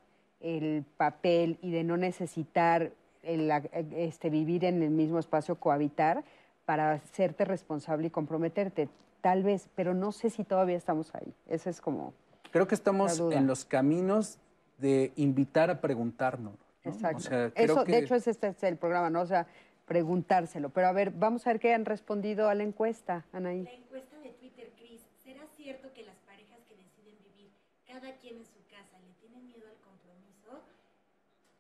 [0.40, 2.90] el papel y de no necesitar
[3.22, 3.50] el,
[3.94, 6.24] este, vivir en el mismo espacio, cohabitar,
[6.64, 8.88] para hacerte responsable y comprometerte.
[9.20, 11.32] Tal vez, pero no sé si todavía estamos ahí.
[11.46, 12.12] Ese es como...
[12.50, 14.38] Creo que estamos en los caminos
[14.78, 16.54] de invitar a preguntarnos.
[16.84, 16.90] ¿no?
[16.90, 17.18] Exacto.
[17.18, 19.20] O sea, creo Eso, que- De hecho, es este es el programa, ¿no?
[19.20, 19.46] O sea,
[19.86, 20.70] preguntárselo.
[20.70, 23.64] Pero a ver, vamos a ver qué han respondido a la encuesta, Anaí.
[23.64, 27.50] La encuesta de Twitter, Cris, ¿será cierto que las parejas que deciden vivir
[27.86, 30.62] cada quien en su casa le tienen miedo al compromiso?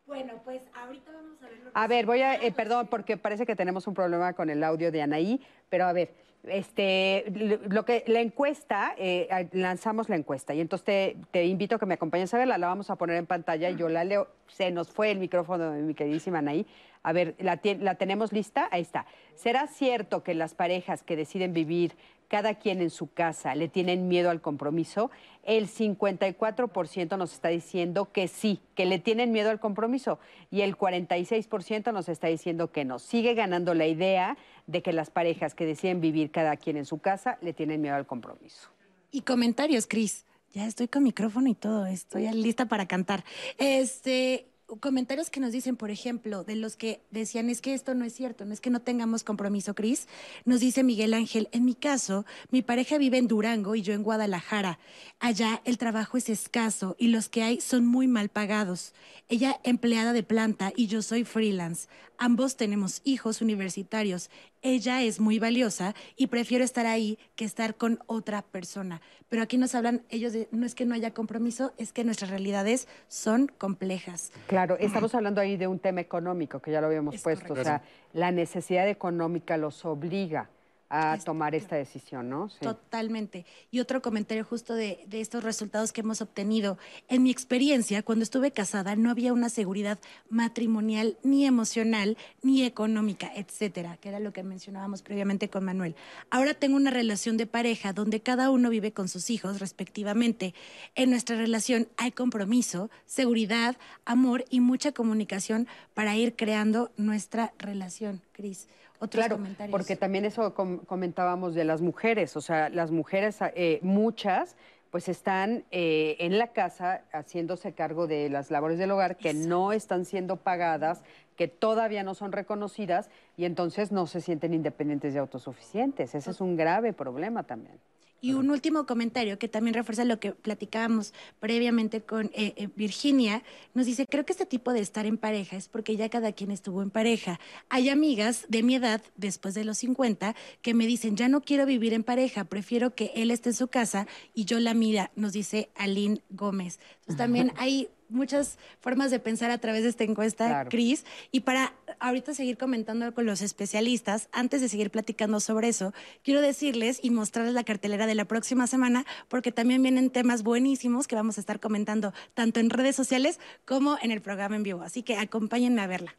[0.06, 3.16] Bueno, pues ahorita vamos a ver lo que A ver, voy a, eh, perdón, porque
[3.16, 6.10] parece que tenemos un problema con el audio de Anaí, pero a ver,
[6.44, 7.24] este,
[7.68, 11.94] lo que la encuesta, eh, lanzamos la encuesta y entonces te, invito a que me
[11.94, 14.28] acompañes a verla, la vamos a poner en pantalla y yo la leo.
[14.48, 16.66] Se nos fue el micrófono de mi queridísima Anaí.
[17.04, 18.68] A ver, ¿la, ¿la tenemos lista?
[18.70, 19.06] Ahí está.
[19.34, 21.96] ¿Será cierto que las parejas que deciden vivir
[22.32, 25.10] cada quien en su casa le tienen miedo al compromiso?
[25.42, 30.18] El 54% nos está diciendo que sí, que le tienen miedo al compromiso
[30.50, 32.98] y el 46% nos está diciendo que no.
[32.98, 37.00] Sigue ganando la idea de que las parejas que deciden vivir cada quien en su
[37.00, 38.70] casa le tienen miedo al compromiso.
[39.10, 40.24] Y comentarios, Cris.
[40.54, 43.24] Ya estoy con micrófono y todo, estoy lista para cantar.
[43.58, 48.04] Este, comentarios que nos dicen, por ejemplo, de los que decían, es que esto no
[48.04, 50.08] es cierto, no es que no tengamos compromiso, Cris.
[50.44, 54.02] Nos dice Miguel Ángel, en mi caso, mi pareja vive en Durango y yo en
[54.02, 54.78] Guadalajara.
[55.20, 58.94] Allá el trabajo es escaso y los que hay son muy mal pagados.
[59.28, 61.88] Ella empleada de planta y yo soy freelance.
[62.24, 64.30] Ambos tenemos hijos universitarios.
[64.62, 69.00] Ella es muy valiosa y prefiero estar ahí que estar con otra persona.
[69.28, 72.30] Pero aquí nos hablan ellos de, no es que no haya compromiso, es que nuestras
[72.30, 74.30] realidades son complejas.
[74.46, 77.54] Claro, estamos hablando ahí de un tema económico, que ya lo habíamos Es puesto.
[77.54, 80.48] O sea, la necesidad económica los obliga
[80.94, 82.50] a tomar esta decisión, ¿no?
[82.50, 82.58] Sí.
[82.60, 83.46] Totalmente.
[83.70, 86.76] Y otro comentario justo de, de estos resultados que hemos obtenido.
[87.08, 93.32] En mi experiencia, cuando estuve casada, no había una seguridad matrimonial, ni emocional, ni económica,
[93.34, 95.96] etcétera, que era lo que mencionábamos previamente con Manuel.
[96.28, 100.52] Ahora tengo una relación de pareja donde cada uno vive con sus hijos respectivamente.
[100.94, 108.20] En nuestra relación hay compromiso, seguridad, amor y mucha comunicación para ir creando nuestra relación,
[108.32, 108.68] Cris.
[109.02, 109.70] Otros claro, comentarios.
[109.70, 114.56] Porque también eso com- comentábamos de las mujeres, o sea, las mujeres, eh, muchas,
[114.90, 119.72] pues están eh, en la casa haciéndose cargo de las labores del hogar que no
[119.72, 121.02] están siendo pagadas,
[121.36, 126.14] que todavía no son reconocidas y entonces no se sienten independientes y autosuficientes.
[126.14, 127.78] Ese es un grave problema también.
[128.24, 133.42] Y un último comentario que también refuerza lo que platicábamos previamente con eh, eh, Virginia.
[133.74, 136.52] Nos dice, creo que este tipo de estar en pareja es porque ya cada quien
[136.52, 137.40] estuvo en pareja.
[137.68, 141.66] Hay amigas de mi edad, después de los 50, que me dicen, ya no quiero
[141.66, 145.32] vivir en pareja, prefiero que él esté en su casa y yo la mira, nos
[145.32, 146.78] dice Aline Gómez.
[147.00, 150.70] Entonces también hay muchas formas de pensar a través de esta encuesta, Claro.
[150.70, 151.04] Cris.
[151.30, 155.92] Y para ahorita seguir comentando con los especialistas, antes de seguir platicando sobre eso,
[156.22, 161.06] quiero decirles y mostrarles la cartelera de la próxima semana, porque también vienen temas buenísimos
[161.08, 164.82] que vamos a estar comentando tanto en redes sociales como en el programa en vivo.
[164.82, 166.14] Así que acompáñenme a verla.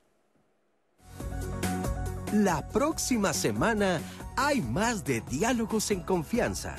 [2.34, 4.02] La próxima semana
[4.36, 6.76] hay más de diálogos en confianza.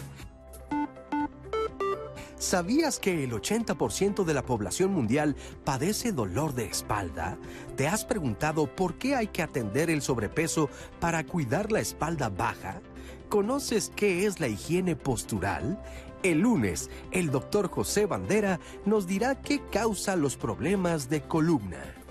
[2.45, 5.34] ¿Sabías que el 80% de la población mundial
[5.64, 7.38] padece dolor de espalda?
[7.74, 10.68] ¿Te has preguntado por qué hay que atender el sobrepeso
[11.01, 12.82] para cuidar la espalda baja?
[13.30, 15.82] ¿Conoces qué es la higiene postural?
[16.22, 22.03] El lunes, el doctor José Bandera nos dirá qué causa los problemas de columna.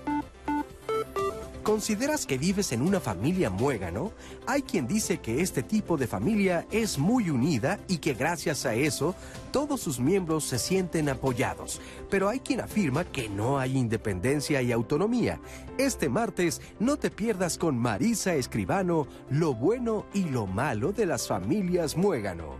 [1.64, 4.12] ¿Consideras que vives en una familia muégano?
[4.46, 8.74] Hay quien dice que este tipo de familia es muy unida y que gracias a
[8.74, 9.14] eso
[9.50, 11.80] todos sus miembros se sienten apoyados.
[12.10, 15.40] Pero hay quien afirma que no hay independencia y autonomía.
[15.78, 21.28] Este martes no te pierdas con Marisa Escribano lo bueno y lo malo de las
[21.28, 22.58] familias muégano.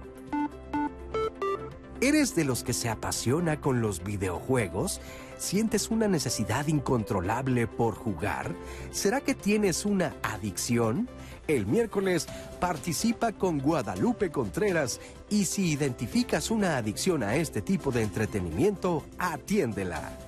[2.00, 5.02] ¿Eres de los que se apasiona con los videojuegos?
[5.38, 8.54] ¿Sientes una necesidad incontrolable por jugar?
[8.92, 11.08] ¿Será que tienes una adicción?
[11.46, 12.26] El miércoles
[12.60, 20.18] participa con Guadalupe Contreras y si identificas una adicción a este tipo de entretenimiento, atiéndela.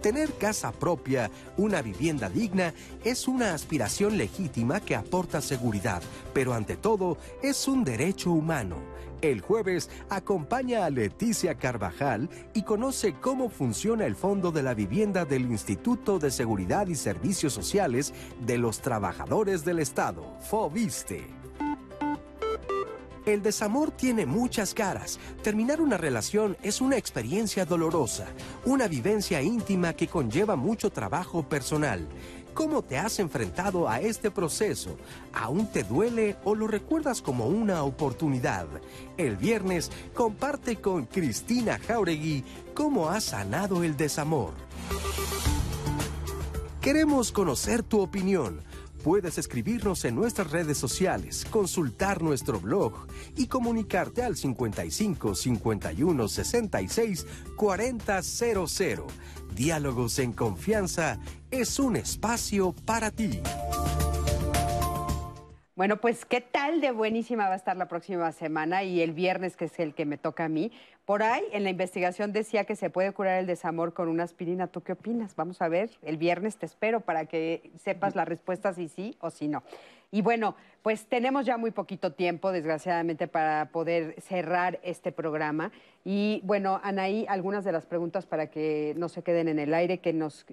[0.00, 6.02] Tener casa propia, una vivienda digna, es una aspiración legítima que aporta seguridad,
[6.34, 8.93] pero ante todo es un derecho humano.
[9.24, 15.24] El jueves acompaña a Leticia Carvajal y conoce cómo funciona el Fondo de la Vivienda
[15.24, 18.12] del Instituto de Seguridad y Servicios Sociales
[18.44, 21.24] de los Trabajadores del Estado, FOBISTE.
[23.24, 25.18] El desamor tiene muchas caras.
[25.42, 28.26] Terminar una relación es una experiencia dolorosa,
[28.66, 32.06] una vivencia íntima que conlleva mucho trabajo personal.
[32.54, 34.96] ¿Cómo te has enfrentado a este proceso?
[35.32, 38.68] ¿Aún te duele o lo recuerdas como una oportunidad?
[39.16, 44.52] El viernes comparte con Cristina Jauregui cómo has sanado el desamor.
[46.80, 48.60] Queremos conocer tu opinión.
[49.02, 57.26] Puedes escribirnos en nuestras redes sociales, consultar nuestro blog y comunicarte al 55 51 66
[57.56, 59.02] 4000.
[59.54, 61.18] Diálogos en confianza
[61.60, 63.40] es un espacio para ti.
[65.76, 69.56] Bueno, pues qué tal de buenísima va a estar la próxima semana y el viernes,
[69.56, 70.70] que es el que me toca a mí.
[71.04, 74.68] Por ahí, en la investigación decía que se puede curar el desamor con una aspirina.
[74.68, 75.36] ¿Tú qué opinas?
[75.36, 79.30] Vamos a ver, el viernes te espero para que sepas la respuesta si sí o
[79.30, 79.62] si no.
[80.10, 85.72] Y bueno, pues tenemos ya muy poquito tiempo, desgraciadamente, para poder cerrar este programa.
[86.04, 89.98] Y bueno, Anaí, algunas de las preguntas para que no se queden en el aire,
[89.98, 90.46] que nos,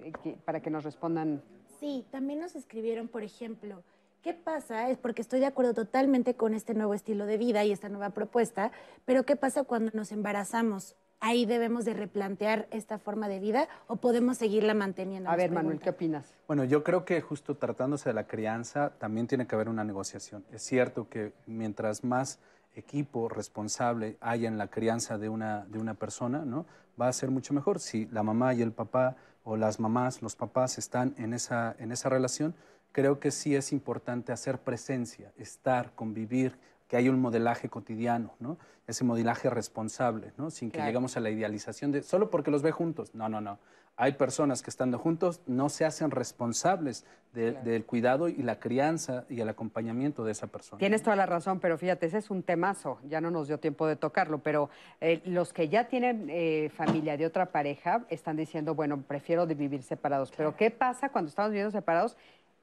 [0.44, 1.42] para que nos respondan.
[1.80, 3.82] Sí, también nos escribieron, por ejemplo,
[4.22, 4.88] ¿qué pasa?
[4.88, 8.10] Es porque estoy de acuerdo totalmente con este nuevo estilo de vida y esta nueva
[8.10, 8.72] propuesta,
[9.04, 10.96] pero ¿qué pasa cuando nos embarazamos?
[11.20, 15.30] ¿Ahí debemos de replantear esta forma de vida o podemos seguirla manteniendo?
[15.30, 15.78] A ver, Manuel.
[15.78, 16.34] ¿qué opinas?
[16.48, 20.44] Bueno, yo creo que justo tratándose de la crianza también tiene que haber una negociación.
[20.52, 22.40] Es cierto que mientras más
[22.74, 26.66] equipo responsable haya en la crianza de una, de una persona, ¿no?
[27.00, 27.78] va a ser mucho mejor.
[27.80, 31.92] Si la mamá y el papá o las mamás, los papás están en esa, en
[31.92, 32.54] esa relación,
[32.92, 38.58] creo que sí es importante hacer presencia, estar, convivir, que haya un modelaje cotidiano, ¿no?
[38.86, 40.50] ese modelaje responsable, ¿no?
[40.50, 40.88] sin que Claro.
[40.88, 43.14] lleguemos a la idealización de solo porque los ve juntos.
[43.14, 43.58] No, no, no.
[43.96, 49.24] Hay personas que estando juntos no se hacen responsables de- del cuidado y la crianza
[49.30, 50.78] y el acompañamiento de esa persona.
[50.80, 53.86] Tienes toda la razón, pero fíjate, ese es un temazo, ya no nos dio tiempo
[53.86, 54.68] de tocarlo, pero
[55.00, 59.82] eh, los que ya tienen eh, familia de otra pareja están diciendo, bueno, prefiero vivir
[59.82, 62.16] separados, pero ¿qué pasa cuando estamos viviendo separados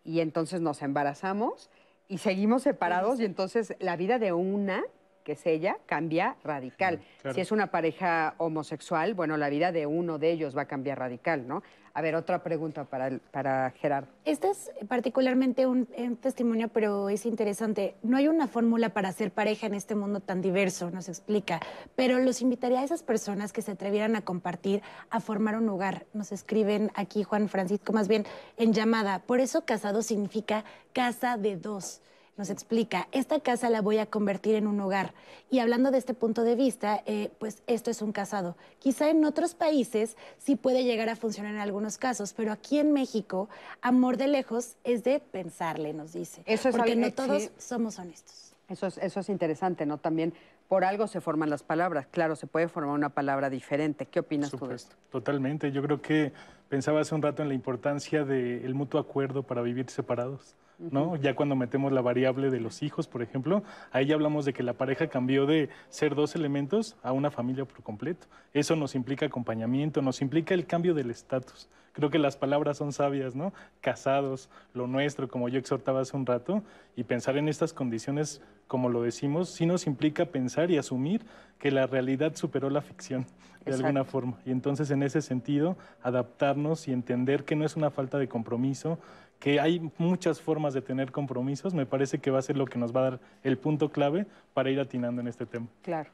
[0.09, 1.69] y entonces nos embarazamos
[2.07, 4.83] y seguimos separados y entonces la vida de una
[5.23, 7.01] que es ella, cambia radical.
[7.35, 10.97] Si es una pareja homosexual, bueno, la vida de uno de ellos va a cambiar
[10.97, 11.61] radical, ¿no?
[11.99, 14.07] A ver, otra pregunta para, para Gerardo.
[14.23, 15.85] Este es particularmente un,
[16.21, 17.95] testimonio, pero es interesante.
[18.03, 21.59] No hay una fórmula para ser pareja en este mundo tan diverso, nos explica.
[21.97, 26.05] Pero los invitaría a esas personas que se atrevieran a compartir, a formar un hogar.
[26.13, 28.25] Nos escriben aquí Juan Francisco, más bien
[28.55, 29.19] en llamada.
[29.19, 31.99] Por eso casado significa casa de dos
[32.39, 35.13] nos explica, esta casa la voy a convertir en un hogar.
[35.51, 38.55] Y hablando de este punto de vista, eh, pues esto es un casado.
[38.79, 42.93] Quizá en otros países sí puede llegar a funcionar en algunos casos, pero aquí en
[42.93, 43.49] México,
[43.81, 46.41] amor de lejos es de pensarle, nos dice.
[46.45, 48.53] Eso es porque no todos somos honestos.
[48.69, 49.97] Eso es, eso es interesante, ¿no?
[49.97, 50.33] También
[50.69, 52.07] por algo se forman las palabras.
[52.09, 54.05] Claro, se puede formar una palabra diferente.
[54.05, 54.95] ¿Qué opinas tú de esto?
[55.11, 55.73] Totalmente.
[55.73, 56.31] Yo creo que
[56.69, 60.55] pensaba hace un rato en la importancia del mutuo acuerdo para vivir separados.
[60.79, 61.15] ¿No?
[61.17, 64.63] Ya cuando metemos la variable de los hijos, por ejemplo, ahí ya hablamos de que
[64.63, 68.27] la pareja cambió de ser dos elementos a una familia por completo.
[68.53, 71.69] Eso nos implica acompañamiento, nos implica el cambio del estatus.
[71.93, 73.53] Creo que las palabras son sabias, ¿no?
[73.81, 76.63] Casados, lo nuestro, como yo exhortaba hace un rato,
[76.95, 81.25] y pensar en estas condiciones, como lo decimos, sí nos implica pensar y asumir
[81.57, 83.25] que la realidad superó la ficción
[83.65, 84.39] de alguna forma.
[84.45, 88.99] Y entonces, en ese sentido, adaptarnos y entender que no es una falta de compromiso,
[89.39, 92.77] que hay muchas formas de tener compromisos, me parece que va a ser lo que
[92.77, 95.67] nos va a dar el punto clave para ir atinando en este tema.
[95.81, 96.09] Claro.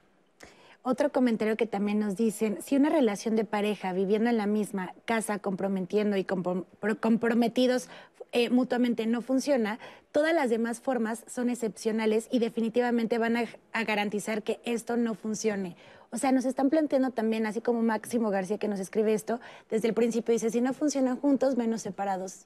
[0.88, 4.94] Otro comentario que también nos dicen, si una relación de pareja viviendo en la misma
[5.06, 7.90] casa, comprometiendo y comprometidos
[8.32, 9.80] eh, mutuamente no funciona,
[10.12, 13.46] todas las demás formas son excepcionales y definitivamente van a,
[13.86, 15.76] garantizar que esto no funcione.
[16.12, 19.40] O sea, nos están planteando también, así como Máximo García que nos escribe esto,
[19.72, 22.46] desde el principio dice, si no funcionan juntos, menos separados.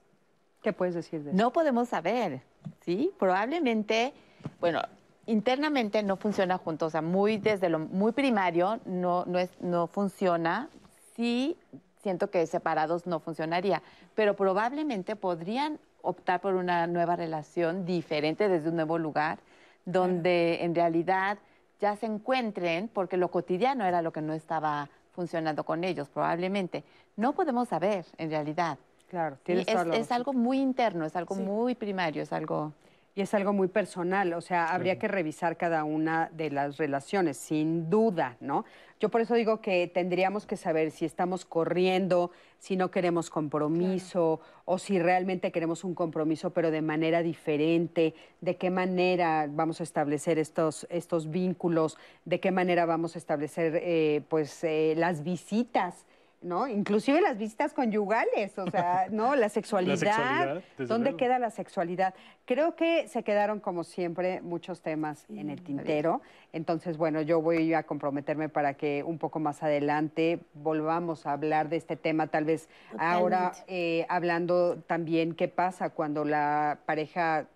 [0.62, 1.38] ¿Qué puedes decir de eso?
[1.38, 2.42] No podemos saber,
[2.80, 3.10] ¿sí?
[3.18, 4.12] Probablemente,
[4.60, 4.80] bueno,
[5.26, 9.86] internamente no funciona juntos, o sea, muy desde lo muy primario no, no, es, no
[9.86, 10.68] funciona.
[11.16, 11.56] Sí,
[12.02, 13.82] siento que separados no funcionaría,
[14.14, 19.38] pero probablemente podrían optar por una nueva relación diferente desde un nuevo lugar,
[19.84, 21.38] donde en realidad
[21.80, 26.84] ya se encuentren, porque lo cotidiano era lo que no estaba funcionando con ellos, probablemente.
[27.16, 28.78] No podemos saber, en realidad.
[29.10, 32.72] Claro, tienes es, es algo muy interno, es algo muy primario, es algo
[33.12, 37.36] y es algo muy personal, o sea, habría que revisar cada una de las relaciones,
[37.36, 38.64] sin duda, ¿no?
[39.00, 44.40] Yo por eso digo que tendríamos que saber si estamos corriendo, si no queremos compromiso
[44.64, 49.84] o si realmente queremos un compromiso pero de manera diferente, de qué manera vamos a
[49.84, 56.06] establecer estos, estos vínculos, de qué manera vamos a establecer eh, pues eh, las visitas
[56.42, 56.66] ¿no?
[56.66, 59.36] Inclusive las visitas conyugales, o sea, ¿no?
[59.36, 60.62] La sexualidad.
[60.78, 62.14] ¿Dónde queda la sexualidad?
[62.46, 66.22] Creo que se quedaron, como siempre, muchos temas en el tintero.
[66.52, 71.68] Entonces, bueno, yo voy a comprometerme para que un poco más adelante volvamos a hablar
[71.68, 72.68] de este tema, tal vez
[72.98, 77.46] ahora eh, hablando también qué pasa cuando la pareja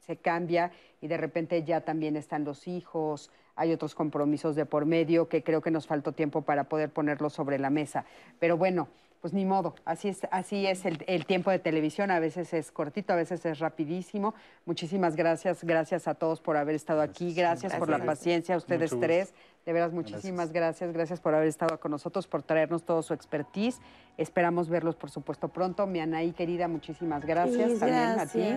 [0.00, 0.70] se cambia
[1.00, 5.42] y de repente ya también están los hijos, hay otros compromisos de por medio que
[5.42, 8.04] creo que nos faltó tiempo para poder ponerlos sobre la mesa.
[8.38, 8.88] Pero bueno,
[9.20, 13.12] pues ni modo, así es, así es el, tiempo de televisión, a veces es cortito,
[13.12, 14.34] a veces es rapidísimo.
[14.64, 18.94] Muchísimas gracias, gracias a todos por haber estado aquí, gracias, por la paciencia, a ustedes
[19.00, 19.34] tres.
[19.66, 20.92] De veras, muchísimas gracias.
[20.92, 21.20] gracias.
[21.20, 23.80] por haber estado con nosotros, por traernos todo su expertise.
[24.16, 25.86] Esperamos verlos, por supuesto, pronto.
[25.86, 28.56] Mi Anaí querida, muchísimas gracias también a ti.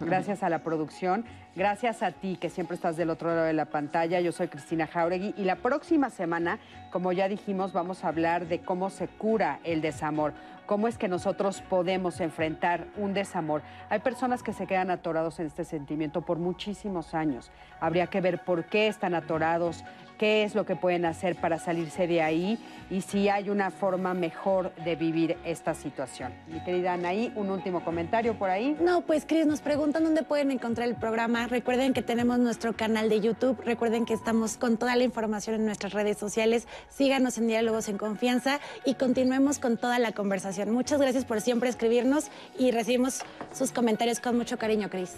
[0.00, 1.24] Gracias a la producción.
[1.56, 4.20] Gracias a ti, que siempre estás del otro lado de la pantalla.
[4.20, 6.60] Yo soy Cristina Jauregui y la próxima semana,
[6.92, 10.32] como ya dijimos, vamos a hablar de cómo se cura el desamor
[10.70, 13.62] cómo es que nosotros podemos enfrentar un desamor.
[13.88, 17.50] Hay personas que se quedan atorados en este sentimiento por muchísimos años.
[17.80, 19.82] Habría que ver por qué están atorados,
[20.20, 22.58] qué es lo que pueden hacer para salirse de ahí
[22.90, 26.30] y si hay una forma mejor de vivir esta situación.
[26.46, 28.76] Mi querida Anaí, un último comentario por ahí.
[28.82, 31.46] No, pues Cris, nos preguntan dónde pueden encontrar el programa.
[31.46, 35.64] Recuerden que tenemos nuestro canal de YouTube, recuerden que estamos con toda la información en
[35.64, 36.68] nuestras redes sociales.
[36.90, 40.70] Síganos en Diálogos en Confianza y continuemos con toda la conversación.
[40.70, 42.26] Muchas gracias por siempre escribirnos
[42.58, 43.22] y recibimos
[43.54, 45.14] sus comentarios con mucho cariño, Cris.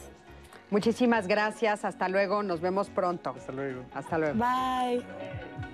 [0.72, 1.84] Muchísimas gracias.
[1.84, 2.42] Hasta luego.
[2.42, 3.34] Nos vemos pronto.
[3.36, 3.84] Hasta luego.
[3.94, 4.38] Hasta luego.
[4.38, 5.71] Bye.